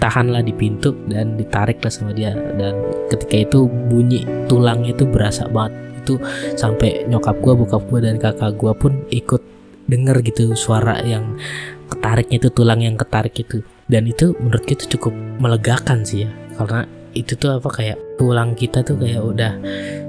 ditahan 0.03 0.35
di 0.43 0.51
pintu 0.51 0.91
dan 1.07 1.39
ditarik 1.39 1.79
lah 1.79 1.87
sama 1.87 2.11
dia. 2.11 2.35
Dan 2.35 2.75
ketika 3.07 3.39
itu 3.39 3.71
bunyi 3.87 4.27
tulangnya 4.51 4.91
itu 4.91 5.07
berasa 5.07 5.47
banget. 5.47 5.79
Itu 6.03 6.19
sampai 6.59 7.07
nyokap 7.07 7.39
gua 7.39 7.55
bokap 7.55 7.87
gua 7.87 8.03
dan 8.03 8.19
kakak 8.19 8.51
gua 8.59 8.75
pun 8.75 9.07
ikut 9.07 9.39
denger 9.87 10.19
gitu 10.27 10.51
suara 10.59 10.99
yang 11.07 11.39
ketariknya 11.87 12.35
itu 12.35 12.49
tulang 12.51 12.83
yang 12.83 12.99
ketarik 12.99 13.31
itu. 13.31 13.63
Dan 13.87 14.11
itu 14.11 14.35
menurut 14.43 14.67
kita 14.67 14.91
cukup 14.91 15.15
melegakan 15.39 16.03
sih 16.03 16.27
ya 16.27 16.29
karena 16.59 16.83
itu 17.13 17.33
tuh 17.37 17.57
apa 17.57 17.69
kayak 17.69 17.97
tulang 18.17 18.57
kita 18.57 18.81
tuh 18.81 18.97
kayak 18.97 19.21
udah 19.21 19.53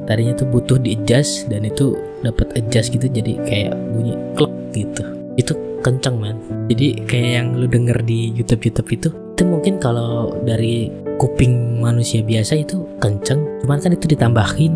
tadinya 0.05 0.35
tuh 0.37 0.49
butuh 0.49 0.77
di 0.81 0.97
adjust 0.97 1.49
dan 1.49 1.65
itu 1.65 1.97
dapat 2.25 2.53
adjust 2.57 2.93
gitu 2.93 3.07
jadi 3.09 3.41
kayak 3.45 3.75
bunyi 3.93 4.15
klek 4.37 4.55
gitu. 4.73 5.05
Itu 5.37 5.53
kenceng 5.85 6.17
man. 6.17 6.37
Jadi 6.73 7.05
kayak 7.05 7.31
yang 7.41 7.49
lu 7.61 7.69
denger 7.69 8.01
di 8.05 8.33
YouTube 8.33 8.65
YouTube 8.65 8.89
itu 8.93 9.09
itu 9.35 9.43
mungkin 9.43 9.83
kalau 9.83 10.39
dari 10.47 10.89
kuping 11.19 11.83
manusia 11.83 12.23
biasa 12.23 12.63
itu 12.63 12.87
kenceng 13.03 13.43
cuman 13.63 13.79
kan 13.83 13.91
itu 13.91 14.07
ditambahin 14.07 14.73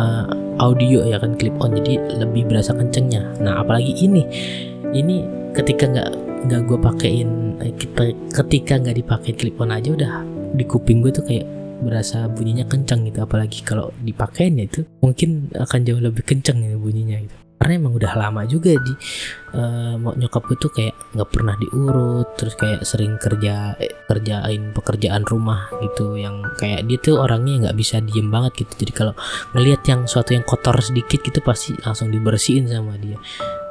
uh, 0.00 0.24
audio 0.60 1.04
ya 1.04 1.20
kan 1.20 1.36
clip 1.36 1.52
on 1.60 1.76
jadi 1.76 2.00
lebih 2.20 2.48
berasa 2.50 2.74
kencengnya. 2.74 3.24
Nah 3.40 3.62
apalagi 3.62 3.94
ini. 4.02 4.22
Ini 4.90 5.22
ketika 5.54 5.86
nggak 5.86 6.10
nggak 6.50 6.60
gue 6.66 6.78
pakein 6.80 7.30
eh, 7.62 7.72
kita 7.76 8.10
ketika 8.42 8.80
nggak 8.80 8.96
dipakai 8.96 9.32
clip 9.36 9.54
on 9.60 9.70
aja 9.70 9.92
udah 9.92 10.12
di 10.56 10.64
kuping 10.66 11.04
gue 11.04 11.12
tuh 11.14 11.22
kayak 11.22 11.46
berasa 11.80 12.28
bunyinya 12.30 12.68
kenceng 12.68 13.08
gitu. 13.08 13.24
Apalagi 13.24 13.64
kalau 13.64 13.90
dipakein 14.04 14.60
ya 14.60 14.64
itu 14.68 14.80
mungkin 15.00 15.50
akan 15.52 15.80
jauh 15.82 16.00
lebih 16.00 16.22
kenceng 16.22 16.60
ya 16.60 16.76
bunyinya 16.76 17.18
gitu. 17.24 17.36
Karena 17.60 17.76
emang 17.76 17.92
udah 18.00 18.12
lama 18.16 18.48
juga 18.48 18.72
di 18.72 18.92
uh, 19.52 20.00
nyokap 20.00 20.48
tuh 20.56 20.72
kayak 20.72 20.96
nggak 21.12 21.28
pernah 21.28 21.52
diurut 21.60 22.32
terus 22.40 22.56
kayak 22.56 22.88
sering 22.88 23.20
kerja 23.20 23.76
eh, 23.76 23.92
kerjain 24.08 24.72
pekerjaan 24.72 25.28
rumah 25.28 25.68
gitu 25.84 26.16
yang 26.16 26.40
kayak 26.56 26.88
dia 26.88 26.96
tuh 26.96 27.20
orangnya 27.20 27.68
nggak 27.68 27.76
bisa 27.76 28.00
diem 28.00 28.32
banget 28.32 28.64
gitu. 28.64 28.88
Jadi 28.88 28.92
kalau 28.96 29.12
ngelihat 29.52 29.84
yang 29.84 30.08
suatu 30.08 30.32
yang 30.32 30.44
kotor 30.48 30.80
sedikit 30.80 31.20
gitu 31.20 31.44
pasti 31.44 31.76
langsung 31.84 32.08
dibersihin 32.08 32.64
sama 32.64 32.96
dia. 32.96 33.20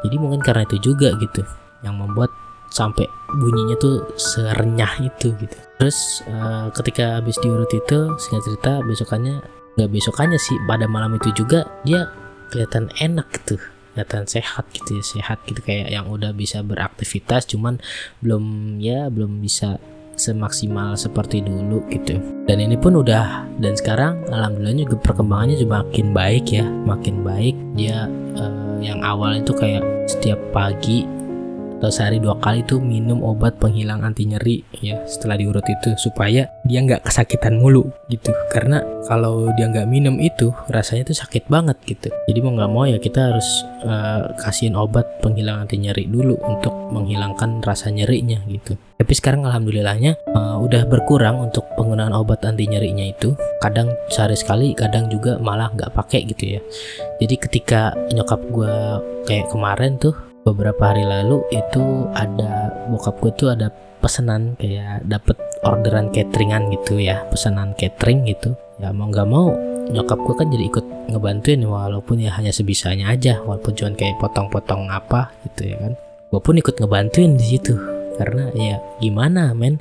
Jadi 0.06 0.16
mungkin 0.22 0.46
karena 0.46 0.70
itu 0.70 0.94
juga 0.94 1.10
gitu 1.18 1.42
yang 1.82 1.98
membuat 1.98 2.30
sampai 2.70 3.10
bunyinya 3.42 3.74
tuh 3.82 4.06
serenyah 4.22 5.02
itu 5.02 5.34
gitu 5.42 5.69
terus 5.80 6.22
uh, 6.28 6.68
ketika 6.76 7.24
habis 7.24 7.40
diurut 7.40 7.72
itu 7.72 8.14
singkat 8.20 8.44
cerita 8.46 8.84
besokannya 8.84 9.42
nggak 9.80 9.90
besokannya 9.96 10.36
sih 10.36 10.60
pada 10.68 10.86
malam 10.92 11.16
itu 11.16 11.32
juga 11.32 11.64
dia 11.88 12.12
kelihatan 12.52 12.92
enak 13.00 13.32
gitu 13.32 13.56
kelihatan 13.96 14.28
sehat 14.28 14.68
gitu 14.76 15.00
ya 15.00 15.04
sehat 15.04 15.40
gitu 15.48 15.64
kayak 15.64 15.92
yang 15.92 16.08
udah 16.12 16.36
bisa 16.36 16.60
beraktivitas 16.62 17.48
cuman 17.48 17.80
belum 18.20 18.76
ya 18.84 19.08
belum 19.08 19.40
bisa 19.40 19.80
semaksimal 20.20 21.00
seperti 21.00 21.40
dulu 21.40 21.80
gitu. 21.88 22.20
Dan 22.44 22.60
ini 22.60 22.76
pun 22.76 23.00
udah 23.00 23.48
dan 23.64 23.74
sekarang 23.80 24.28
alhamdulillah 24.28 24.84
juga 24.84 25.00
perkembangannya 25.00 25.56
juga 25.56 25.88
makin 25.88 26.08
baik 26.12 26.46
ya 26.52 26.66
makin 26.68 27.16
baik. 27.24 27.56
Dia 27.80 28.12
uh, 28.36 28.78
yang 28.84 29.00
awal 29.00 29.40
itu 29.40 29.56
kayak 29.56 29.82
setiap 30.12 30.38
pagi 30.52 31.08
atau 31.80 31.88
sehari 31.88 32.20
dua 32.20 32.36
kali 32.44 32.60
tuh 32.68 32.84
minum 32.84 33.24
obat 33.24 33.56
penghilang 33.56 34.04
anti 34.04 34.28
nyeri 34.28 34.68
ya 34.84 35.00
setelah 35.08 35.40
diurut 35.40 35.64
itu 35.64 35.96
supaya 35.96 36.44
dia 36.68 36.80
nggak 36.84 37.08
kesakitan 37.08 37.56
mulu 37.56 37.88
gitu. 38.12 38.36
Karena 38.52 38.84
kalau 39.08 39.48
dia 39.56 39.72
nggak 39.72 39.88
minum 39.88 40.20
itu 40.20 40.52
rasanya 40.68 41.08
tuh 41.08 41.18
sakit 41.24 41.48
banget 41.48 41.80
gitu. 41.88 42.12
Jadi 42.28 42.40
mau 42.44 42.52
nggak 42.52 42.72
mau 42.72 42.84
ya 42.84 43.00
kita 43.00 43.32
harus 43.32 43.48
uh, 43.88 44.28
kasihin 44.44 44.76
obat 44.76 45.08
penghilang 45.24 45.64
anti 45.64 45.80
nyeri 45.80 46.04
dulu 46.06 46.36
untuk 46.44 46.76
menghilangkan 46.92 47.64
rasa 47.64 47.88
nyerinya 47.90 48.44
gitu. 48.52 48.76
Tapi 49.00 49.14
sekarang 49.16 49.48
alhamdulillahnya 49.48 50.20
uh, 50.36 50.60
udah 50.60 50.84
berkurang 50.84 51.40
untuk 51.40 51.64
penggunaan 51.80 52.12
obat 52.12 52.44
anti 52.44 52.68
nyerinya 52.68 53.08
itu. 53.08 53.32
Kadang 53.64 53.96
sehari 54.12 54.36
sekali 54.36 54.76
kadang 54.76 55.08
juga 55.08 55.40
malah 55.40 55.72
nggak 55.72 55.96
pakai 55.96 56.28
gitu 56.28 56.60
ya. 56.60 56.62
Jadi 57.24 57.36
ketika 57.40 57.96
nyokap 58.12 58.44
gue 58.52 58.76
kayak 59.24 59.48
kemarin 59.48 59.96
tuh 59.96 60.29
beberapa 60.52 60.94
hari 60.94 61.06
lalu 61.06 61.46
itu 61.54 62.10
ada 62.18 62.74
bokap 62.90 63.16
gue 63.22 63.32
tuh 63.38 63.50
ada 63.54 63.70
pesanan 64.00 64.56
kayak 64.56 65.06
dapet 65.06 65.36
orderan 65.62 66.10
cateringan 66.10 66.72
gitu 66.74 66.98
ya 66.98 67.22
pesanan 67.30 67.76
catering 67.76 68.26
gitu. 68.26 68.56
Ya 68.80 68.96
mau 68.96 69.12
nggak 69.12 69.28
mau 69.28 69.52
nyokap 69.90 70.20
gue 70.22 70.36
kan 70.38 70.48
jadi 70.50 70.66
ikut 70.70 70.86
ngebantuin 71.12 71.62
walaupun 71.66 72.22
ya 72.22 72.32
hanya 72.38 72.54
sebisanya 72.54 73.12
aja 73.12 73.42
walaupun 73.44 73.74
cuma 73.76 73.92
kayak 73.98 74.18
potong-potong 74.18 74.88
apa 74.90 75.34
gitu 75.50 75.76
ya 75.76 75.78
kan. 75.78 75.94
Gue 76.30 76.40
pun 76.42 76.56
ikut 76.58 76.76
ngebantuin 76.80 77.36
di 77.36 77.46
situ 77.58 77.76
karena 78.18 78.52
ya 78.56 78.78
gimana 79.00 79.54
men? 79.56 79.80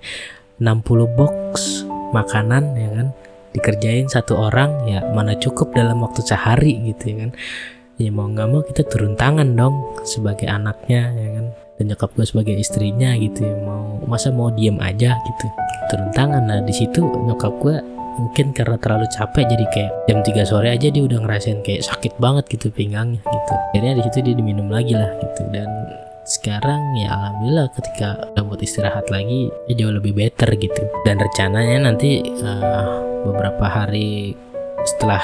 60 0.58 1.14
box 1.14 1.86
makanan 2.10 2.74
ya 2.74 2.90
kan 2.90 3.06
dikerjain 3.54 4.10
satu 4.10 4.34
orang 4.34 4.90
ya 4.90 5.06
mana 5.14 5.38
cukup 5.38 5.70
dalam 5.70 6.02
waktu 6.02 6.20
sehari 6.26 6.82
gitu 6.90 7.14
ya 7.14 7.16
kan 7.22 7.30
ya 7.98 8.14
mau 8.14 8.30
nggak 8.30 8.46
mau 8.46 8.62
kita 8.62 8.86
turun 8.86 9.18
tangan 9.18 9.58
dong 9.58 9.82
sebagai 10.06 10.46
anaknya 10.46 11.10
ya 11.18 11.28
kan? 11.34 11.46
Dan 11.78 11.84
nyokap 11.94 12.10
gue 12.14 12.26
sebagai 12.26 12.54
istrinya 12.58 13.14
gitu 13.18 13.46
ya. 13.46 13.54
Mau 13.62 14.02
masa 14.06 14.30
mau 14.30 14.50
diem 14.50 14.78
aja 14.78 15.18
gitu? 15.18 15.46
Turun 15.90 16.10
tangan. 16.14 16.46
Nah 16.46 16.62
di 16.62 16.74
situ 16.74 17.02
nyokap 17.02 17.54
gue 17.58 17.76
mungkin 18.18 18.50
karena 18.50 18.74
terlalu 18.82 19.06
capek 19.14 19.46
jadi 19.46 19.64
kayak 19.70 19.92
jam 20.10 20.18
3 20.26 20.42
sore 20.42 20.68
aja 20.74 20.90
dia 20.90 21.02
udah 21.06 21.22
ngerasain 21.22 21.62
kayak 21.62 21.86
sakit 21.86 22.18
banget 22.18 22.50
gitu 22.50 22.70
pinggangnya 22.70 23.22
gitu. 23.22 23.54
Akhirnya 23.74 23.92
di 23.98 24.02
situ 24.10 24.18
dia 24.26 24.34
diminum 24.34 24.70
lagi 24.70 24.94
lah 24.94 25.10
gitu. 25.22 25.42
Dan 25.54 25.70
sekarang 26.26 26.82
ya 26.98 27.14
alhamdulillah 27.14 27.66
ketika 27.78 28.08
udah 28.34 28.42
buat 28.44 28.60
istirahat 28.60 29.06
lagi 29.08 29.50
ya 29.70 29.74
jauh 29.78 29.94
lebih 29.94 30.18
better 30.18 30.50
gitu. 30.58 30.82
Dan 31.06 31.22
rencananya 31.22 31.78
nanti 31.90 32.22
uh, 32.42 33.06
beberapa 33.22 33.66
hari 33.70 34.34
setelah 34.82 35.22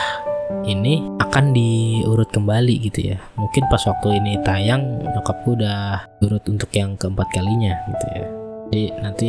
ini 0.64 1.04
akan 1.20 1.52
diurut 1.52 2.28
kembali 2.32 2.74
gitu 2.88 3.14
ya. 3.14 3.18
Mungkin 3.36 3.68
pas 3.68 3.84
waktu 3.84 4.20
ini 4.20 4.40
tayang 4.42 5.00
nyokap 5.04 5.36
gue 5.44 5.54
udah 5.60 6.08
urut 6.24 6.44
untuk 6.48 6.70
yang 6.72 6.96
keempat 6.96 7.28
kalinya 7.32 7.72
gitu 7.92 8.06
ya. 8.10 8.26
Jadi 8.68 8.84
nanti 9.00 9.28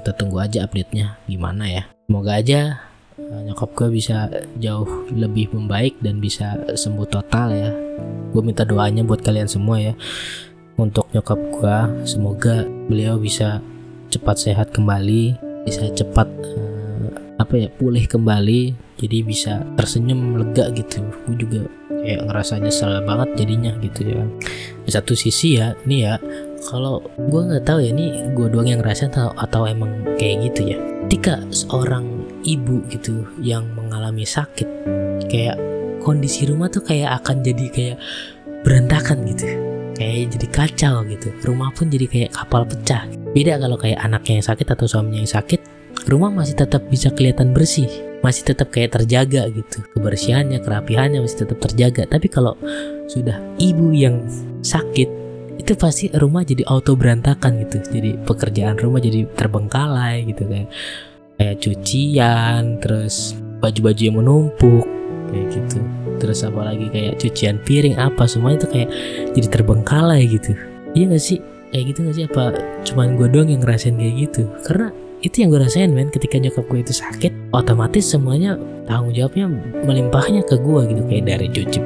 kita 0.00 0.12
tunggu 0.14 0.44
aja 0.44 0.68
update 0.68 0.92
nya 0.92 1.16
gimana 1.24 1.64
ya. 1.66 1.82
Semoga 2.06 2.36
aja 2.36 2.60
eh, 3.16 3.40
nyokap 3.48 3.70
gue 3.72 3.88
bisa 3.96 4.28
jauh 4.60 5.08
lebih 5.10 5.50
membaik 5.56 5.98
dan 6.04 6.20
bisa 6.20 6.60
sembuh 6.68 7.08
total 7.08 7.48
ya. 7.56 7.70
Gue 8.30 8.42
minta 8.44 8.62
doanya 8.68 9.02
buat 9.02 9.24
kalian 9.24 9.48
semua 9.48 9.80
ya. 9.80 9.94
Untuk 10.76 11.08
nyokap 11.14 11.38
gue 11.38 11.76
semoga 12.04 12.66
beliau 12.90 13.16
bisa 13.16 13.62
cepat 14.12 14.36
sehat 14.38 14.70
kembali 14.70 15.54
bisa 15.64 15.88
cepat 15.96 16.28
apa 17.44 17.54
ya 17.60 17.68
pulih 17.68 18.08
kembali 18.08 18.74
jadi 18.96 19.18
bisa 19.20 19.52
tersenyum 19.76 20.40
lega 20.40 20.72
gitu. 20.72 21.04
Gue 21.28 21.36
juga 21.36 21.60
kayak 21.92 22.24
ngerasa 22.30 22.60
nyesel 22.60 23.04
banget 23.04 23.28
jadinya 23.36 23.72
gitu 23.84 24.00
ya 24.08 24.14
kan. 24.24 24.28
Di 24.84 24.90
satu 24.90 25.12
sisi 25.12 25.60
ya 25.60 25.76
ini 25.84 26.08
ya 26.08 26.16
kalau 26.64 27.04
gue 27.16 27.40
nggak 27.44 27.68
tahu 27.68 27.84
ya 27.84 27.92
ini 27.92 28.32
gue 28.32 28.46
doang 28.48 28.68
yang 28.68 28.80
ngerasa 28.80 29.12
atau 29.12 29.36
atau 29.36 29.68
emang 29.68 30.16
kayak 30.16 30.50
gitu 30.52 30.74
ya. 30.74 30.78
Ketika 31.06 31.44
seorang 31.52 32.24
ibu 32.48 32.80
gitu 32.88 33.28
yang 33.44 33.68
mengalami 33.76 34.24
sakit 34.24 34.66
kayak 35.28 35.60
kondisi 36.00 36.48
rumah 36.48 36.72
tuh 36.72 36.84
kayak 36.84 37.20
akan 37.20 37.44
jadi 37.44 37.66
kayak 37.68 37.96
berantakan 38.64 39.24
gitu. 39.28 39.46
Kayak 39.94 40.34
jadi 40.34 40.46
kacau 40.50 40.96
gitu. 41.06 41.28
Rumah 41.44 41.70
pun 41.76 41.86
jadi 41.86 42.06
kayak 42.10 42.30
kapal 42.34 42.66
pecah. 42.66 43.06
Beda 43.30 43.58
kalau 43.62 43.78
kayak 43.78 44.02
anaknya 44.02 44.42
yang 44.42 44.46
sakit 44.46 44.66
atau 44.66 44.86
suaminya 44.90 45.22
yang 45.22 45.30
sakit 45.30 45.60
rumah 46.08 46.30
masih 46.32 46.56
tetap 46.56 46.84
bisa 46.88 47.12
kelihatan 47.12 47.52
bersih 47.56 47.88
masih 48.24 48.56
tetap 48.56 48.72
kayak 48.72 48.96
terjaga 48.96 49.52
gitu. 49.52 49.84
Kebersihannya 49.92 50.64
kerapihannya 50.64 51.20
masih 51.20 51.44
tetap 51.44 51.60
terjaga. 51.60 52.08
Tapi 52.08 52.32
kalau 52.32 52.56
sudah 53.04 53.36
ibu 53.60 53.92
yang 53.92 54.24
sakit 54.64 55.08
itu 55.60 55.72
pasti 55.76 56.08
rumah 56.16 56.40
jadi 56.40 56.64
auto 56.64 56.96
berantakan 56.96 57.60
gitu. 57.68 57.84
Jadi 57.84 58.16
pekerjaan 58.24 58.80
rumah 58.80 59.04
jadi 59.04 59.28
terbengkalai 59.28 60.24
gitu 60.24 60.48
kayak 60.48 60.72
kayak 61.36 61.56
cucian 61.60 62.80
terus 62.80 63.36
baju-baju 63.60 64.00
yang 64.00 64.16
menumpuk 64.16 64.88
kayak 65.28 65.46
gitu. 65.52 65.84
Terus 66.16 66.48
apalagi 66.48 66.88
kayak 66.88 67.20
cucian 67.20 67.60
piring 67.60 68.00
apa 68.00 68.24
semuanya 68.24 68.64
itu 68.64 68.68
kayak 68.72 68.90
jadi 69.36 69.48
terbengkalai 69.52 70.24
gitu. 70.32 70.56
Iya 70.96 71.12
gak 71.12 71.20
sih? 71.20 71.38
Kayak 71.74 71.84
gitu 71.92 71.98
gak 72.08 72.16
sih? 72.16 72.24
Apa 72.24 72.44
cuman 72.88 73.20
gue 73.20 73.28
doang 73.28 73.52
yang 73.52 73.60
ngerasain 73.60 74.00
kayak 74.00 74.14
gitu? 74.30 74.48
Karena 74.64 74.88
itu 75.24 75.40
yang 75.40 75.48
gue 75.48 75.60
rasain 75.64 75.90
men. 75.90 76.12
Ketika 76.12 76.36
nyokap 76.36 76.68
gue 76.68 76.84
itu 76.84 76.92
sakit 76.92 77.32
otomatis 77.56 78.04
semuanya 78.04 78.60
tanggung 78.84 79.16
jawabnya 79.16 79.48
melimpahnya 79.88 80.44
ke 80.44 80.60
gue 80.60 80.80
gitu. 80.92 81.02
Kayak 81.08 81.24
dari 81.32 81.48
cuci 81.48 81.80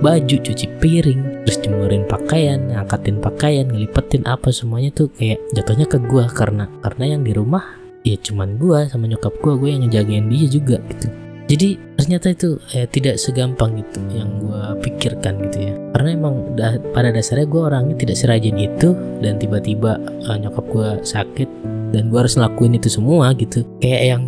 baju 0.00 0.36
cuci 0.40 0.66
piring 0.80 1.44
terus 1.44 1.60
jemurin 1.60 2.08
pakaian 2.08 2.72
ngangkatin 2.72 3.20
pakaian 3.20 3.68
ngelipetin 3.68 4.24
apa 4.24 4.48
semuanya 4.48 4.88
tuh 4.96 5.12
kayak 5.12 5.36
jatuhnya 5.52 5.84
ke 5.84 6.00
gue 6.00 6.24
karena 6.32 6.72
karena 6.80 7.04
yang 7.04 7.20
di 7.20 7.36
rumah 7.36 7.76
ya 8.00 8.16
cuman 8.16 8.56
gue 8.56 8.88
sama 8.88 9.04
nyokap 9.12 9.36
gue 9.44 9.54
gue 9.60 9.68
yang 9.68 9.82
ngejagain 9.84 10.26
dia 10.32 10.46
juga 10.48 10.76
gitu. 10.88 11.08
Jadi 11.50 11.98
ternyata 11.98 12.30
itu 12.30 12.62
eh, 12.78 12.86
tidak 12.86 13.18
segampang 13.18 13.74
gitu 13.82 13.98
yang 14.14 14.38
gue 14.38 14.62
pikirkan 14.86 15.50
gitu 15.50 15.58
ya. 15.66 15.74
Karena 15.90 16.08
emang 16.14 16.54
da 16.54 16.78
pada 16.94 17.10
dasarnya 17.10 17.50
gue 17.50 17.58
orangnya 17.58 17.96
tidak 17.98 18.16
serajin 18.22 18.54
itu. 18.54 18.94
Dan 19.18 19.42
tiba-tiba 19.42 19.98
eh, 20.30 20.38
nyokap 20.38 20.64
gue 20.70 20.88
sakit 21.02 21.59
dan 21.90 22.08
gue 22.08 22.18
harus 22.18 22.38
ngelakuin 22.38 22.78
itu 22.78 22.88
semua 22.90 23.34
gitu. 23.34 23.66
Kayak 23.82 24.02
yang 24.16 24.22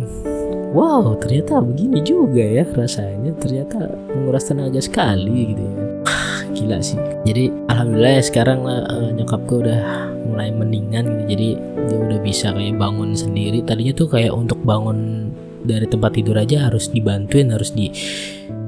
wow 0.75 1.15
ternyata 1.19 1.63
begini 1.63 1.99
juga 2.03 2.43
ya 2.43 2.63
rasanya. 2.75 3.31
Ternyata 3.39 3.79
menguras 4.11 4.47
tenaga 4.47 4.79
sekali 4.83 5.55
gitu 5.55 5.63
ya. 5.63 5.75
Gila 6.55 6.77
sih. 6.83 6.99
Jadi 7.23 7.49
alhamdulillah 7.71 8.13
ya 8.19 8.23
sekarang 8.23 8.59
uh, 8.67 9.09
nyokap 9.15 9.41
gue 9.47 9.59
udah 9.69 9.81
mulai 10.27 10.51
mendingan 10.51 11.03
gitu. 11.07 11.23
Jadi 11.35 11.49
dia 11.87 11.97
udah 11.99 12.19
bisa 12.19 12.51
kayak 12.51 12.75
bangun 12.75 13.15
sendiri. 13.15 13.59
Tadinya 13.63 13.93
tuh 13.95 14.07
kayak 14.11 14.31
untuk 14.35 14.59
bangun 14.63 15.31
dari 15.63 15.87
tempat 15.87 16.11
tidur 16.19 16.35
aja 16.35 16.67
harus 16.67 16.91
dibantuin 16.91 17.55
harus 17.55 17.71
di 17.71 17.87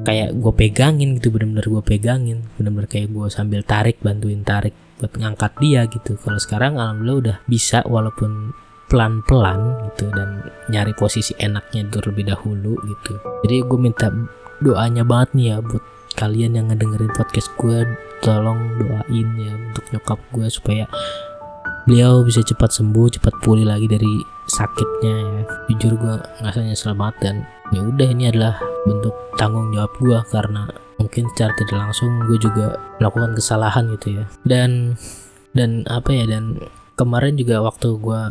kayak 0.07 0.39
gue 0.39 0.53
pegangin 0.55 1.19
gitu 1.19 1.35
bener-bener 1.35 1.67
gue 1.67 1.83
pegangin. 1.83 2.39
Bener-bener 2.55 2.87
kayak 2.87 3.11
gue 3.11 3.27
sambil 3.27 3.61
tarik 3.67 3.99
bantuin 3.99 4.41
tarik 4.47 4.73
buat 4.99 5.11
ngangkat 5.11 5.51
dia 5.59 5.81
gitu. 5.91 6.15
Kalau 6.15 6.39
sekarang 6.39 6.79
alhamdulillah 6.79 7.19
udah 7.19 7.37
bisa 7.51 7.83
walaupun 7.83 8.55
pelan-pelan 8.85 9.89
gitu 9.89 10.09
dan 10.13 10.45
nyari 10.69 10.93
posisi 10.93 11.33
enaknya 11.41 11.89
terlebih 11.89 12.29
dahulu 12.29 12.77
gitu. 12.85 13.13
Jadi 13.45 13.65
gue 13.65 13.79
minta 13.79 14.07
doanya 14.61 15.03
banget 15.03 15.29
nih 15.35 15.47
ya 15.51 15.57
buat 15.61 15.83
kalian 16.15 16.55
yang 16.55 16.71
ngedengerin 16.71 17.11
podcast 17.11 17.51
gue 17.59 17.83
tolong 18.23 18.79
doain 18.79 19.27
ya 19.35 19.51
untuk 19.51 19.85
nyokap 19.91 20.19
gue 20.31 20.47
supaya 20.47 20.85
beliau 21.85 22.23
bisa 22.23 22.41
cepat 22.41 22.71
sembuh 22.71 23.19
cepat 23.19 23.33
pulih 23.43 23.67
lagi 23.67 23.85
dari 23.85 24.23
sakitnya 24.47 25.15
ya. 25.21 25.41
Jujur 25.73 25.93
gue 25.99 26.15
ngerasanya 26.41 26.73
nyesel 26.73 26.95
banget 26.95 27.15
dan 27.21 27.35
ya 27.73 27.81
udah 27.83 28.07
ini 28.07 28.23
adalah 28.31 28.55
bentuk 28.85 29.13
tanggung 29.35 29.73
jawab 29.73 29.91
gue 29.99 30.19
karena 30.31 30.63
mungkin 30.95 31.27
secara 31.35 31.51
tidak 31.59 31.77
langsung 31.89 32.09
gue 32.31 32.37
juga 32.39 32.79
melakukan 33.01 33.35
kesalahan 33.35 33.91
gitu 33.99 34.21
ya. 34.21 34.25
Dan 34.47 34.95
dan 35.51 35.83
apa 35.91 36.11
ya 36.15 36.25
dan 36.29 36.63
kemarin 36.95 37.35
juga 37.35 37.59
waktu 37.63 37.91
gue 37.99 38.21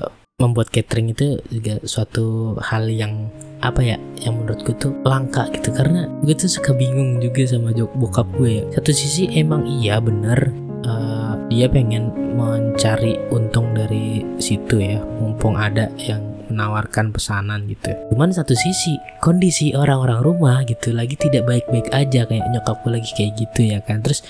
membuat 0.43 0.75
catering 0.75 1.15
itu 1.15 1.39
juga 1.47 1.79
suatu 1.87 2.59
hal 2.59 2.91
yang 2.91 3.31
apa 3.63 3.81
ya 3.81 3.97
yang 4.19 4.43
menurutku 4.43 4.75
tuh 4.75 4.91
langka 5.07 5.47
gitu. 5.55 5.71
Karena 5.71 6.11
gue 6.27 6.35
tuh 6.35 6.51
suka 6.51 6.75
bingung 6.75 7.23
juga 7.23 7.47
sama 7.47 7.71
jok 7.71 7.95
bokap 7.95 8.27
gue. 8.35 8.61
Ya 8.61 8.65
satu 8.75 8.91
sisi 8.91 9.31
emang 9.31 9.63
iya 9.63 10.03
bener 10.03 10.51
uh, 10.83 11.39
dia 11.47 11.71
pengen 11.71 12.11
mencari 12.35 13.15
untung 13.31 13.79
dari 13.79 14.27
situ 14.43 14.83
ya. 14.83 14.99
Mumpung 15.23 15.55
ada 15.55 15.87
yang 16.03 16.35
menawarkan 16.51 17.15
pesanan 17.15 17.71
gitu. 17.71 17.95
Cuman 18.11 18.35
satu 18.35 18.59
sisi 18.59 18.99
kondisi 19.23 19.71
orang-orang 19.73 20.19
rumah 20.19 20.67
gitu 20.67 20.91
lagi 20.91 21.15
tidak 21.15 21.47
baik-baik 21.47 21.95
aja. 21.95 22.27
Kayak 22.27 22.51
nyokap 22.51 22.83
gue 22.83 22.91
lagi 22.99 23.11
kayak 23.15 23.33
gitu 23.39 23.61
ya 23.71 23.79
kan. 23.87 24.03
Terus 24.03 24.27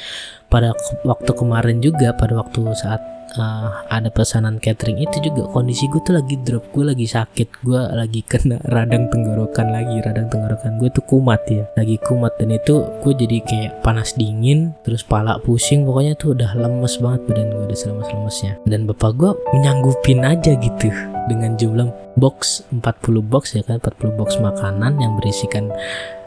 pada 0.52 0.76
waktu 1.08 1.32
kemarin 1.32 1.80
juga 1.80 2.12
pada 2.12 2.38
waktu 2.44 2.60
saat 2.76 3.13
uh, 3.38 3.84
ada 3.90 4.08
pesanan 4.10 4.58
catering. 4.58 5.02
Itu 5.02 5.20
juga 5.22 5.50
kondisi 5.50 5.86
gue 5.90 6.00
tuh 6.02 6.14
lagi 6.16 6.38
drop. 6.42 6.70
Gue 6.70 6.84
lagi 6.90 7.06
sakit. 7.06 7.62
Gue 7.62 7.80
lagi 7.80 8.20
kena 8.30 8.58
radang 8.70 9.10
tenggorokan 9.10 9.70
lagi. 9.70 10.00
Radang 10.02 10.30
tenggorokan 10.30 10.78
gue 10.80 10.88
tuh 10.90 11.04
kumat 11.06 11.42
ya. 11.50 11.66
Lagi 11.78 11.96
kumat. 12.02 12.36
Dan 12.38 12.54
itu 12.54 12.82
gue 13.02 13.12
jadi 13.14 13.38
kayak 13.44 13.72
panas 13.82 14.14
dingin 14.16 14.74
terus 14.82 15.02
pala 15.02 15.38
pusing. 15.42 15.86
Pokoknya 15.86 16.14
tuh 16.18 16.34
udah 16.34 16.50
lemes 16.56 16.98
banget. 16.98 17.20
Badan 17.24 17.46
gue 17.50 17.64
udah 17.70 17.78
lemes-lemesnya 17.78 18.52
dan 18.68 18.80
bapak 18.84 19.12
gue 19.16 19.30
menyanggupin 19.56 20.22
aja 20.24 20.52
gitu. 20.58 20.88
Dengan 21.24 21.56
jumlah 21.56 21.88
box 22.20 22.68
40 22.68 22.84
box 23.24 23.56
ya 23.56 23.64
kan? 23.64 23.80
40 23.80 24.18
box 24.20 24.36
makanan 24.38 25.00
yang 25.00 25.16
berisikan 25.16 25.72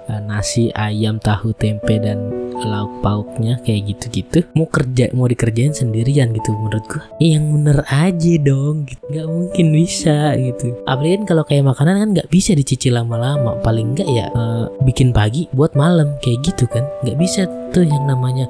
uh, 0.10 0.22
nasi 0.24 0.72
ayam 0.74 1.20
tahu 1.22 1.54
tempe 1.54 2.00
dan 2.00 2.32
lauk 2.66 3.04
pauknya 3.06 3.60
kayak 3.62 3.94
gitu-gitu 3.94 4.48
mau 4.58 4.66
kerja 4.66 5.12
mau 5.14 5.30
dikerjain 5.30 5.74
sendirian 5.76 6.34
gitu 6.34 6.54
menurut 6.58 6.86
gua. 6.90 7.04
Ya, 7.22 7.38
yang 7.38 7.54
bener 7.54 7.86
aja 7.86 8.34
dong 8.42 8.90
gitu. 8.90 9.02
nggak 9.14 9.28
mungkin 9.28 9.66
bisa 9.74 10.34
gitu. 10.38 10.74
Apalagi 10.90 11.14
kan 11.22 11.26
kalau 11.30 11.44
kayak 11.46 11.66
makanan 11.68 11.96
kan 12.02 12.10
nggak 12.18 12.30
bisa 12.34 12.58
dicicil 12.58 12.98
lama-lama. 12.98 13.60
Paling 13.62 13.94
enggak 13.94 14.10
ya 14.10 14.26
uh, 14.34 14.66
bikin 14.86 15.14
pagi 15.14 15.46
buat 15.54 15.78
malam 15.78 16.18
kayak 16.24 16.42
gitu 16.46 16.66
kan. 16.70 16.86
Nggak 17.06 17.18
bisa 17.22 17.42
tuh 17.76 17.86
yang 17.86 18.10
namanya 18.10 18.50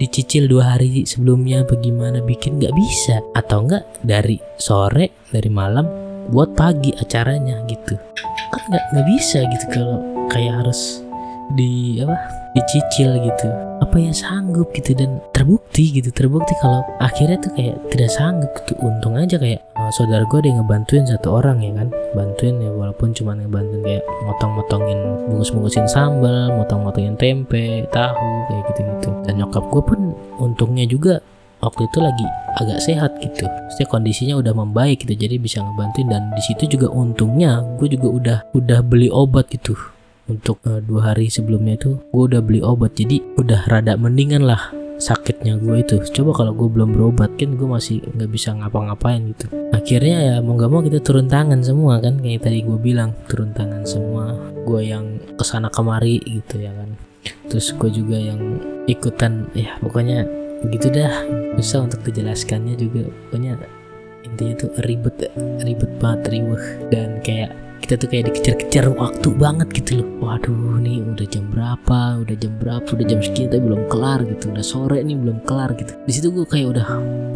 dicicil 0.00 0.50
dua 0.50 0.74
hari 0.74 1.06
sebelumnya 1.06 1.62
bagaimana 1.62 2.18
bikin 2.24 2.58
nggak 2.58 2.74
bisa. 2.74 3.22
Atau 3.38 3.66
enggak 3.68 3.84
dari 4.02 4.38
sore 4.58 5.14
dari 5.30 5.50
malam 5.50 5.86
buat 6.32 6.56
pagi 6.56 6.90
acaranya 6.96 7.62
gitu. 7.70 7.94
Kan 8.50 8.62
nggak 8.70 8.84
nggak 8.94 9.06
bisa 9.06 9.38
gitu 9.46 9.66
kalau 9.70 9.98
kayak 10.32 10.64
harus 10.64 11.04
di 11.52 12.00
apa 12.00 12.43
dicicil 12.54 13.18
gitu. 13.20 13.48
Apa 13.82 13.98
ya 13.98 14.14
sanggup 14.14 14.70
gitu 14.72 14.94
dan 14.94 15.18
terbukti 15.34 15.90
gitu 15.90 16.08
terbukti 16.14 16.54
kalau 16.62 16.80
akhirnya 17.02 17.36
tuh 17.42 17.52
kayak 17.58 17.76
tidak 17.90 18.10
sanggup 18.14 18.50
gitu. 18.62 18.72
Untung 18.80 19.18
aja 19.18 19.36
kayak 19.36 19.60
uh, 19.74 19.90
saudara 19.92 20.22
gue 20.24 20.38
ada 20.40 20.48
yang 20.48 20.58
ngebantuin 20.62 21.04
satu 21.04 21.28
orang 21.42 21.60
ya 21.60 21.74
kan. 21.74 21.88
Bantuin 22.14 22.54
ya 22.62 22.70
walaupun 22.70 23.10
cuma 23.12 23.34
ngebantuin 23.34 23.82
kayak 23.82 24.04
motong-motongin 24.24 24.98
bungkus-bungkusin 25.28 25.86
sambal 25.90 26.54
motong-motongin 26.54 27.18
tempe 27.18 27.84
tahu 27.90 28.30
kayak 28.48 28.62
gitu-gitu. 28.72 29.10
Dan 29.26 29.42
nyokap 29.42 29.64
gue 29.68 29.82
pun 29.82 30.00
untungnya 30.38 30.86
juga 30.86 31.18
waktu 31.58 31.90
itu 31.90 31.98
lagi 31.98 32.26
agak 32.62 32.78
sehat 32.78 33.10
gitu. 33.18 33.50
Maksudnya 33.50 33.88
kondisinya 33.90 34.34
udah 34.38 34.52
membaik 34.54 35.02
gitu, 35.02 35.18
jadi 35.18 35.36
bisa 35.42 35.58
ngebantuin. 35.58 36.06
Dan 36.06 36.30
di 36.32 36.42
situ 36.46 36.78
juga 36.78 36.88
untungnya 36.94 37.66
gue 37.82 37.90
juga 37.90 38.08
udah 38.08 38.38
udah 38.54 38.78
beli 38.86 39.10
obat 39.10 39.50
gitu 39.50 39.74
untuk 40.28 40.60
uh, 40.64 40.80
dua 40.80 41.12
hari 41.12 41.28
sebelumnya 41.28 41.76
itu 41.76 42.00
gue 42.12 42.22
udah 42.32 42.40
beli 42.40 42.60
obat. 42.64 42.96
Jadi 42.96 43.20
udah 43.36 43.68
rada 43.68 43.96
mendingan 43.98 44.44
lah 44.44 44.72
sakitnya 44.96 45.58
gue 45.58 45.82
itu. 45.82 45.96
Coba 46.14 46.44
kalau 46.44 46.52
gue 46.54 46.68
belum 46.70 46.94
berobat 46.94 47.34
kan 47.36 47.58
gue 47.58 47.68
masih 47.68 48.00
nggak 48.14 48.30
bisa 48.30 48.54
ngapa-ngapain 48.54 49.34
gitu. 49.34 49.46
Akhirnya 49.74 50.16
ya 50.22 50.34
mau 50.40 50.54
gak 50.56 50.70
mau 50.70 50.80
kita 50.80 51.02
turun 51.02 51.26
tangan 51.26 51.60
semua 51.60 51.98
kan? 51.98 52.18
Kayak 52.22 52.48
tadi 52.48 52.62
gue 52.62 52.78
bilang 52.78 53.12
turun 53.26 53.50
tangan 53.52 53.82
semua. 53.84 54.32
Gue 54.64 54.88
yang 54.88 55.18
ke 55.34 55.44
sana 55.44 55.68
kemari 55.68 56.22
gitu 56.22 56.62
ya 56.62 56.72
kan? 56.72 56.94
Terus 57.50 57.74
gue 57.76 57.90
juga 57.92 58.16
yang 58.16 58.60
ikutan 58.88 59.48
ya 59.52 59.76
pokoknya 59.82 60.24
begitu 60.64 60.88
dah. 60.88 61.12
Susah 61.60 61.84
untuk 61.90 62.00
dijelaskannya 62.06 62.74
juga. 62.78 63.10
Pokoknya 63.28 63.58
intinya 64.24 64.54
tuh 64.56 64.70
ribet 64.88 65.28
ribet 65.60 65.90
banget 66.00 66.32
riweh. 66.32 66.64
Dan 66.88 67.20
kayak 67.20 67.63
kita 67.84 68.00
tuh 68.00 68.08
kayak 68.08 68.32
dikejar-kejar 68.32 68.88
waktu 68.96 69.28
banget 69.36 69.68
gitu 69.76 70.00
loh. 70.00 70.08
Waduh 70.24 70.80
nih 70.80 71.04
udah 71.04 71.26
jam 71.28 71.44
berapa 71.52 72.24
udah 72.24 72.36
jam 72.40 72.56
berapa 72.56 72.88
udah 72.88 73.04
jam 73.04 73.20
sekian 73.20 73.52
tapi 73.52 73.60
belum 73.60 73.82
kelar 73.92 74.24
gitu. 74.24 74.44
Udah 74.56 74.64
sore 74.64 75.04
nih 75.04 75.12
belum 75.20 75.44
kelar 75.44 75.76
gitu. 75.76 75.92
Di 76.08 76.12
situ 76.16 76.32
gue 76.32 76.48
kayak 76.48 76.72
udah 76.72 76.86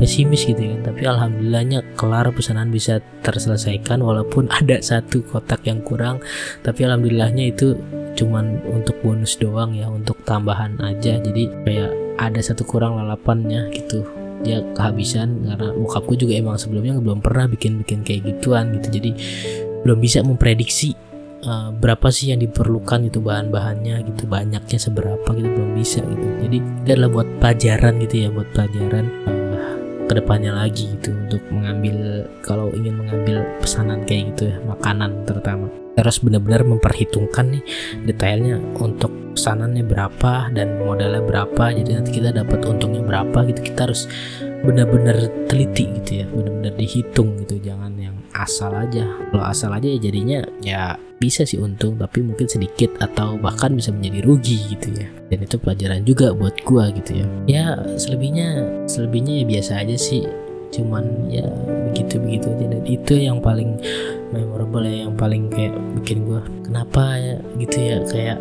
pesimis 0.00 0.48
gitu 0.48 0.56
kan. 0.56 0.80
Tapi 0.88 1.04
alhamdulillahnya 1.04 1.84
kelar 2.00 2.32
pesanan 2.32 2.72
bisa 2.72 3.04
terselesaikan 3.20 4.00
walaupun 4.00 4.48
ada 4.64 4.80
satu 4.80 5.20
kotak 5.28 5.68
yang 5.68 5.84
kurang. 5.84 6.24
Tapi 6.64 6.80
alhamdulillahnya 6.88 7.52
itu 7.52 7.76
cuman 8.16 8.64
untuk 8.72 8.96
bonus 9.04 9.37
doang 9.37 9.76
ya 9.76 9.92
untuk 9.92 10.16
tambahan 10.24 10.80
aja. 10.80 11.20
Jadi 11.20 11.44
kayak 11.68 11.92
ada 12.16 12.40
satu 12.40 12.64
kurang 12.64 12.96
lalapannya 12.96 13.68
gitu. 13.76 14.00
Dia 14.48 14.64
kehabisan 14.72 15.44
karena 15.44 15.76
bokapku 15.76 16.16
juga 16.16 16.40
emang 16.40 16.56
sebelumnya 16.56 16.96
belum 16.96 17.20
pernah 17.20 17.44
bikin-bikin 17.52 18.00
kayak 18.00 18.32
gituan 18.32 18.72
gitu. 18.80 18.96
Jadi 18.96 19.11
belum 19.84 19.98
bisa 19.98 20.22
memprediksi 20.24 20.94
uh, 21.44 21.70
berapa 21.74 22.08
sih 22.10 22.34
yang 22.34 22.40
diperlukan 22.42 23.06
itu 23.06 23.22
bahan-bahannya 23.22 24.02
gitu 24.08 24.26
banyaknya 24.26 24.78
seberapa 24.78 25.28
gitu 25.36 25.48
belum 25.48 25.72
bisa 25.76 26.00
gitu. 26.02 26.26
Jadi 26.48 26.56
itu 26.58 26.90
adalah 26.94 27.10
buat 27.20 27.28
pelajaran 27.38 27.92
gitu 28.02 28.14
ya 28.26 28.28
buat 28.32 28.48
pelajaran 28.56 29.04
uh, 29.28 29.74
ke 30.08 30.12
depannya 30.16 30.52
lagi 30.56 30.88
gitu 30.98 31.12
untuk 31.12 31.42
mengambil 31.52 32.26
kalau 32.40 32.72
ingin 32.72 32.96
mengambil 32.96 33.44
pesanan 33.60 34.02
kayak 34.08 34.34
gitu 34.34 34.50
ya 34.50 34.56
makanan 34.64 35.22
terutama. 35.28 35.68
Harus 35.98 36.22
benar-benar 36.22 36.62
memperhitungkan 36.62 37.58
nih 37.58 37.62
detailnya 38.06 38.62
untuk 38.78 39.10
pesanannya 39.34 39.82
berapa 39.82 40.46
dan 40.54 40.78
modalnya 40.78 41.18
berapa. 41.22 41.74
Jadi 41.74 41.90
nanti 41.90 42.10
kita 42.22 42.30
dapat 42.30 42.62
untungnya 42.62 43.02
berapa 43.02 43.42
gitu. 43.50 43.66
Kita 43.66 43.90
harus 43.90 44.06
benar-benar 44.62 45.31
teliti 45.47 45.87
gitu 46.03 46.25
ya 46.25 46.27
benar-benar 46.29 46.75
dihitung 46.75 47.38
gitu 47.44 47.59
jangan 47.62 47.94
yang 47.99 48.16
asal 48.35 48.71
aja. 48.75 49.05
Kalau 49.31 49.44
asal 49.44 49.71
aja 49.75 49.87
ya 49.87 49.99
jadinya 49.99 50.40
ya 50.62 50.94
bisa 51.18 51.42
sih 51.42 51.59
untung 51.59 51.99
tapi 51.99 52.23
mungkin 52.23 52.47
sedikit 52.47 52.94
atau 53.03 53.35
bahkan 53.38 53.75
bisa 53.75 53.90
menjadi 53.90 54.23
rugi 54.23 54.59
gitu 54.75 54.94
ya. 54.94 55.09
Dan 55.29 55.44
itu 55.44 55.57
pelajaran 55.59 56.03
juga 56.07 56.33
buat 56.33 56.55
gua 56.62 56.90
gitu 56.94 57.23
ya. 57.23 57.27
Ya 57.47 57.66
selebihnya 57.99 58.66
selebihnya 58.87 59.42
ya 59.42 59.44
biasa 59.47 59.73
aja 59.83 59.97
sih 59.99 60.25
cuman 60.68 61.33
ya 61.33 61.46
begitu 61.90 62.20
begitu 62.20 62.46
aja. 62.52 62.66
Dan 62.68 62.85
itu 62.85 63.14
yang 63.16 63.40
paling 63.40 63.81
memorable 64.31 64.85
ya 64.85 65.09
yang 65.09 65.16
paling 65.16 65.48
kayak 65.48 65.72
bikin 66.00 66.28
gue 66.28 66.40
kenapa 66.68 67.16
ya 67.16 67.37
gitu 67.57 67.76
ya 67.81 67.96
kayak 68.04 68.38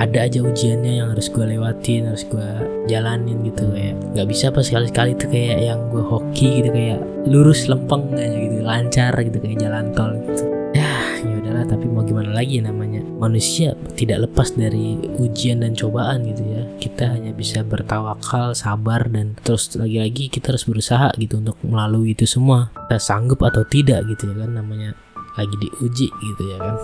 ada 0.00 0.18
aja 0.24 0.38
ujiannya 0.40 0.92
yang 1.04 1.12
harus 1.12 1.28
gue 1.28 1.44
lewatin 1.44 2.08
harus 2.08 2.24
gue 2.24 2.48
jalanin 2.88 3.44
gitu 3.44 3.68
kayak 3.68 4.00
nggak 4.16 4.28
bisa 4.32 4.48
pas 4.48 4.64
sekali 4.64 4.88
sekali 4.88 5.12
tuh 5.12 5.28
kayak 5.28 5.60
yang 5.60 5.80
gue 5.92 6.00
hoki 6.00 6.64
gitu 6.64 6.72
kayak 6.72 7.00
lurus 7.28 7.68
lempeng 7.68 8.16
aja 8.16 8.32
gitu 8.32 8.64
lancar 8.64 9.12
gitu 9.20 9.36
kayak 9.36 9.58
jalan 9.60 9.92
tol 9.92 10.12
gitu. 10.16 10.44
Ya 10.72 10.92
ya 11.20 11.34
udahlah 11.40 11.64
tapi 11.68 11.84
mau 11.88 12.04
gimana 12.04 12.32
lagi 12.32 12.60
namanya? 12.64 13.04
Manusia 13.20 13.76
tidak 13.96 14.28
lepas 14.28 14.52
dari 14.52 15.00
ujian 15.16 15.64
dan 15.64 15.72
cobaan 15.72 16.28
gitu 16.28 16.44
ya. 16.44 16.62
Kita 16.76 17.16
hanya 17.16 17.32
bisa 17.32 17.64
bertawakal 17.64 18.52
sabar 18.52 19.08
dan 19.08 19.34
terus 19.40 19.72
lagi-lagi 19.74 20.28
kita 20.28 20.52
harus 20.52 20.68
berusaha 20.68 21.10
gitu 21.16 21.40
untuk 21.40 21.56
melalui 21.64 22.12
itu 22.12 22.28
semua. 22.28 22.68
Kita 22.86 23.00
sanggup 23.00 23.40
atau 23.40 23.64
tidak 23.64 24.04
gitu 24.12 24.30
ya 24.30 24.44
kan 24.44 24.52
namanya 24.52 24.92
lagi 25.40 25.56
diuji 25.56 26.12
gitu 26.12 26.42
ya 26.44 26.58
kan. 26.60 26.76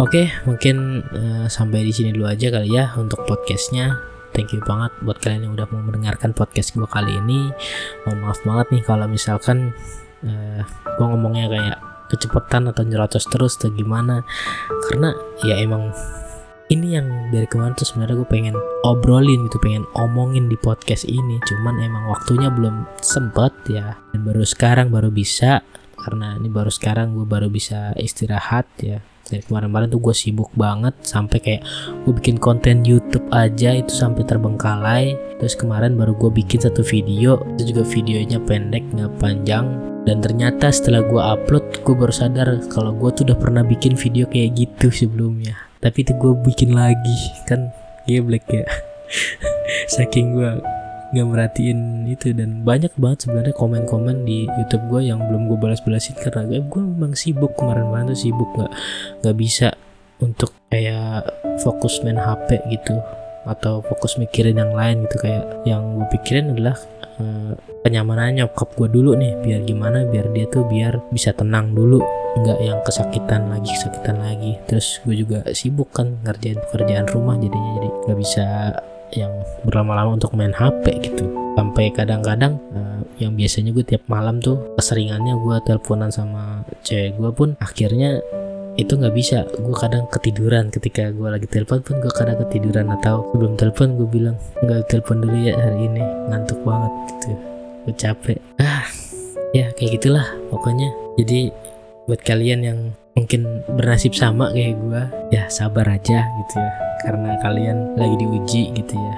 Oke 0.00 0.32
mungkin 0.48 1.04
uh, 1.12 1.46
sampai 1.50 1.84
di 1.84 1.92
sini 1.92 2.14
dulu 2.14 2.30
aja 2.30 2.48
kali 2.48 2.70
ya 2.70 2.94
untuk 2.96 3.26
podcastnya. 3.26 3.98
Thank 4.30 4.54
you 4.54 4.62
banget 4.62 4.94
buat 5.02 5.18
kalian 5.18 5.50
yang 5.50 5.52
udah 5.58 5.66
mau 5.74 5.82
mendengarkan 5.82 6.30
podcast 6.30 6.72
gue 6.78 6.86
kali 6.86 7.18
ini. 7.18 7.50
Mohon 8.06 8.18
maaf 8.22 8.38
banget 8.46 8.66
nih 8.78 8.82
kalau 8.86 9.06
misalkan 9.10 9.74
uh, 10.22 10.30
eh, 10.30 10.62
gue 10.96 11.06
ngomongnya 11.06 11.50
kayak 11.50 11.78
kecepatan 12.10 12.70
atau 12.70 12.82
nyerocos 12.86 13.26
terus 13.26 13.58
atau 13.58 13.74
gimana. 13.74 14.22
Karena 14.86 15.10
ya 15.42 15.58
emang 15.58 15.90
ini 16.70 16.94
yang 16.94 17.06
dari 17.34 17.50
kemarin 17.50 17.74
tuh 17.74 17.82
sebenarnya 17.82 18.22
gue 18.22 18.30
pengen 18.30 18.56
obrolin 18.86 19.50
gitu 19.50 19.58
pengen 19.58 19.82
omongin 19.98 20.46
di 20.46 20.54
podcast 20.54 21.02
ini. 21.02 21.42
Cuman 21.42 21.82
emang 21.82 22.06
waktunya 22.14 22.46
belum 22.46 22.86
sempet 23.02 23.52
ya. 23.66 23.98
Dan 24.14 24.22
baru 24.22 24.46
sekarang 24.46 24.94
baru 24.94 25.10
bisa 25.10 25.66
karena 25.98 26.38
ini 26.38 26.48
baru 26.48 26.70
sekarang 26.72 27.12
gue 27.18 27.26
baru 27.26 27.50
bisa 27.50 27.90
istirahat 27.98 28.70
ya. 28.78 29.02
Dari 29.26 29.46
kemarin-kemarin 29.46 29.94
tuh 29.94 30.02
gue 30.02 30.14
sibuk 30.14 30.50
banget 30.58 30.94
sampai 31.06 31.38
kayak 31.42 31.62
gue 32.06 32.12
bikin 32.14 32.38
konten 32.38 32.86
YouTube 32.86 33.26
aja 33.34 33.74
itu 33.74 33.90
sampai 33.90 34.22
terbengkalai. 34.22 35.18
Terus 35.42 35.58
kemarin 35.58 35.98
baru 35.98 36.14
gue 36.14 36.30
bikin 36.38 36.62
satu 36.62 36.86
video 36.86 37.42
itu 37.58 37.74
juga 37.74 37.82
videonya 37.82 38.38
pendek 38.38 38.86
nggak 38.94 39.18
panjang. 39.18 39.66
Dan 40.06 40.22
ternyata 40.22 40.70
setelah 40.70 41.02
gue 41.02 41.18
upload 41.18 41.82
gue 41.82 41.94
baru 41.98 42.14
sadar 42.14 42.48
kalau 42.70 42.94
gue 42.94 43.10
tuh 43.10 43.26
udah 43.26 43.38
pernah 43.38 43.66
bikin 43.66 43.98
video 43.98 44.24
kayak 44.30 44.54
gitu 44.56 44.88
sebelumnya 44.88 45.69
tapi 45.80 46.04
itu 46.04 46.12
gue 46.16 46.32
bikin 46.44 46.76
lagi 46.76 47.18
kan? 47.48 47.72
Black 48.06 48.44
ya. 48.50 48.66
Saking 49.94 50.36
gue 50.36 50.50
nggak 51.10 51.26
merhatiin 51.26 52.06
itu 52.06 52.30
dan 52.30 52.62
banyak 52.62 52.94
banget 52.94 53.26
sebenarnya 53.26 53.54
komen-komen 53.58 54.22
di 54.22 54.46
YouTube 54.46 54.86
gue 54.94 55.10
yang 55.10 55.18
belum 55.18 55.50
gue 55.50 55.58
balas-balasin 55.58 56.14
karena 56.22 56.46
gue, 56.46 56.82
memang 56.82 57.18
sibuk 57.18 57.54
kemarin-kemarin 57.58 58.14
tuh 58.14 58.18
sibuk 58.18 58.46
nggak 58.54 58.72
nggak 59.22 59.36
bisa 59.38 59.74
untuk 60.22 60.54
kayak 60.70 61.26
fokus 61.66 61.98
main 62.06 62.18
HP 62.18 62.62
gitu 62.70 62.94
atau 63.48 63.82
fokus 63.82 64.20
mikirin 64.20 64.60
yang 64.60 64.70
lain 64.74 65.06
gitu. 65.08 65.16
Kayak 65.18 65.44
yang 65.66 65.82
gue 65.98 66.06
pikirin 66.14 66.54
adalah 66.54 66.76
uh, 67.18 67.56
kenyamanan 67.82 68.44
nyokap 68.44 68.76
gue 68.76 68.88
dulu 68.92 69.16
nih 69.16 69.32
biar 69.40 69.60
gimana 69.64 70.04
biar 70.06 70.28
dia 70.30 70.46
tuh 70.46 70.68
biar 70.68 71.00
bisa 71.10 71.32
tenang 71.32 71.72
dulu 71.72 72.19
nggak 72.38 72.58
yang 72.62 72.78
kesakitan 72.86 73.50
lagi 73.50 73.70
kesakitan 73.74 74.16
lagi. 74.22 74.52
Terus 74.70 75.02
gue 75.02 75.14
juga 75.18 75.42
sibuk 75.50 75.90
kan 75.90 76.18
ngerjain 76.22 76.58
pekerjaan 76.68 77.06
rumah 77.10 77.34
jadinya 77.40 77.70
jadi 77.80 77.88
nggak 78.06 78.18
bisa 78.18 78.46
yang 79.14 79.32
berlama-lama 79.66 80.14
untuk 80.14 80.30
main 80.38 80.54
HP 80.54 81.02
gitu. 81.02 81.26
Sampai 81.58 81.90
kadang-kadang 81.90 82.56
uh, 82.72 83.02
yang 83.18 83.34
biasanya 83.34 83.74
gue 83.74 83.84
tiap 83.84 84.06
malam 84.06 84.38
tuh 84.38 84.74
keseringannya 84.78 85.34
gue 85.34 85.56
teleponan 85.66 86.14
sama 86.14 86.62
cewek 86.86 87.18
gue 87.18 87.30
pun 87.34 87.48
akhirnya 87.58 88.22
itu 88.78 88.94
nggak 88.94 89.12
bisa. 89.12 89.44
Gue 89.50 89.74
kadang 89.74 90.06
ketiduran 90.08 90.70
ketika 90.70 91.10
gue 91.10 91.28
lagi 91.28 91.50
telepon 91.50 91.82
pun 91.82 91.98
gue 91.98 92.12
kadang 92.14 92.38
ketiduran 92.46 92.86
atau 93.00 93.26
sebelum 93.34 93.58
telepon 93.58 93.98
gue 93.98 94.08
bilang 94.08 94.36
nggak 94.62 94.86
telepon 94.86 95.20
dulu 95.20 95.36
ya 95.36 95.58
hari 95.58 95.90
ini 95.90 96.02
ngantuk 96.30 96.62
banget 96.62 96.92
gitu. 97.10 97.30
Gue 97.88 97.94
capek. 97.98 98.38
Ah 98.62 98.86
ya 99.50 99.74
kayak 99.74 99.98
gitulah 99.98 100.26
pokoknya. 100.54 100.88
Jadi 101.18 101.50
buat 102.10 102.26
kalian 102.26 102.60
yang 102.66 102.78
mungkin 103.14 103.46
bernasib 103.78 104.18
sama 104.18 104.50
kayak 104.50 104.74
gue 104.82 105.02
ya 105.30 105.46
sabar 105.46 105.86
aja 105.86 106.26
gitu 106.26 106.54
ya. 106.58 106.72
Karena 107.06 107.38
kalian 107.38 107.94
lagi 107.94 108.18
diuji 108.18 108.74
gitu 108.74 108.94
ya. 108.98 109.14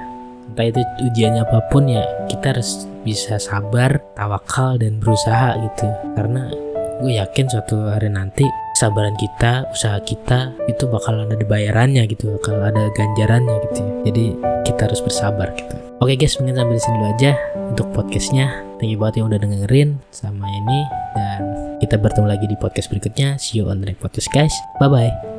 Entah 0.53 0.69
itu 0.69 0.81
ujiannya 1.09 1.41
apa 1.41 1.65
pun 1.73 1.89
ya 1.89 2.05
kita 2.29 2.53
harus 2.53 2.85
bisa 3.01 3.41
sabar 3.41 3.97
tawakal 4.13 4.77
dan 4.77 5.01
berusaha 5.01 5.57
gitu. 5.57 5.89
Karena 6.13 6.53
gue 7.01 7.17
yakin 7.17 7.49
suatu 7.49 7.89
hari 7.89 8.13
nanti 8.13 8.45
sabaran 8.77 9.17
kita 9.17 9.65
usaha 9.73 9.97
kita 10.05 10.53
itu 10.69 10.85
bakal 10.85 11.25
ada 11.25 11.33
bayarannya 11.49 12.05
gitu 12.05 12.37
bakal 12.37 12.61
ada 12.61 12.93
ganjarannya 12.93 13.57
gitu 13.73 13.81
ya. 13.81 13.93
Jadi 14.13 14.25
kita 14.69 14.85
harus 14.85 15.01
bersabar 15.01 15.49
gitu. 15.57 15.75
Oke 15.97 16.13
guys 16.13 16.37
mungkin 16.37 16.61
sampai 16.61 16.77
sini 16.77 16.95
dulu 17.01 17.07
aja 17.09 17.31
untuk 17.73 17.87
podcastnya. 17.89 18.47
Thank 18.77 18.93
you 18.93 18.99
banget 19.01 19.23
yang 19.23 19.27
udah 19.33 19.39
dengerin 19.41 19.89
sama 20.13 20.45
ini. 20.45 20.79
Dan 21.15 21.22
kita 21.83 21.99
bertemu 21.99 22.27
lagi 22.31 22.45
di 22.47 22.55
podcast 22.55 22.87
berikutnya. 22.87 23.35
See 23.35 23.59
you 23.59 23.67
on 23.67 23.83
the 23.83 23.91
next 23.91 23.99
podcast 23.99 24.31
guys. 24.31 24.55
Bye 24.79 24.87
bye 24.87 25.32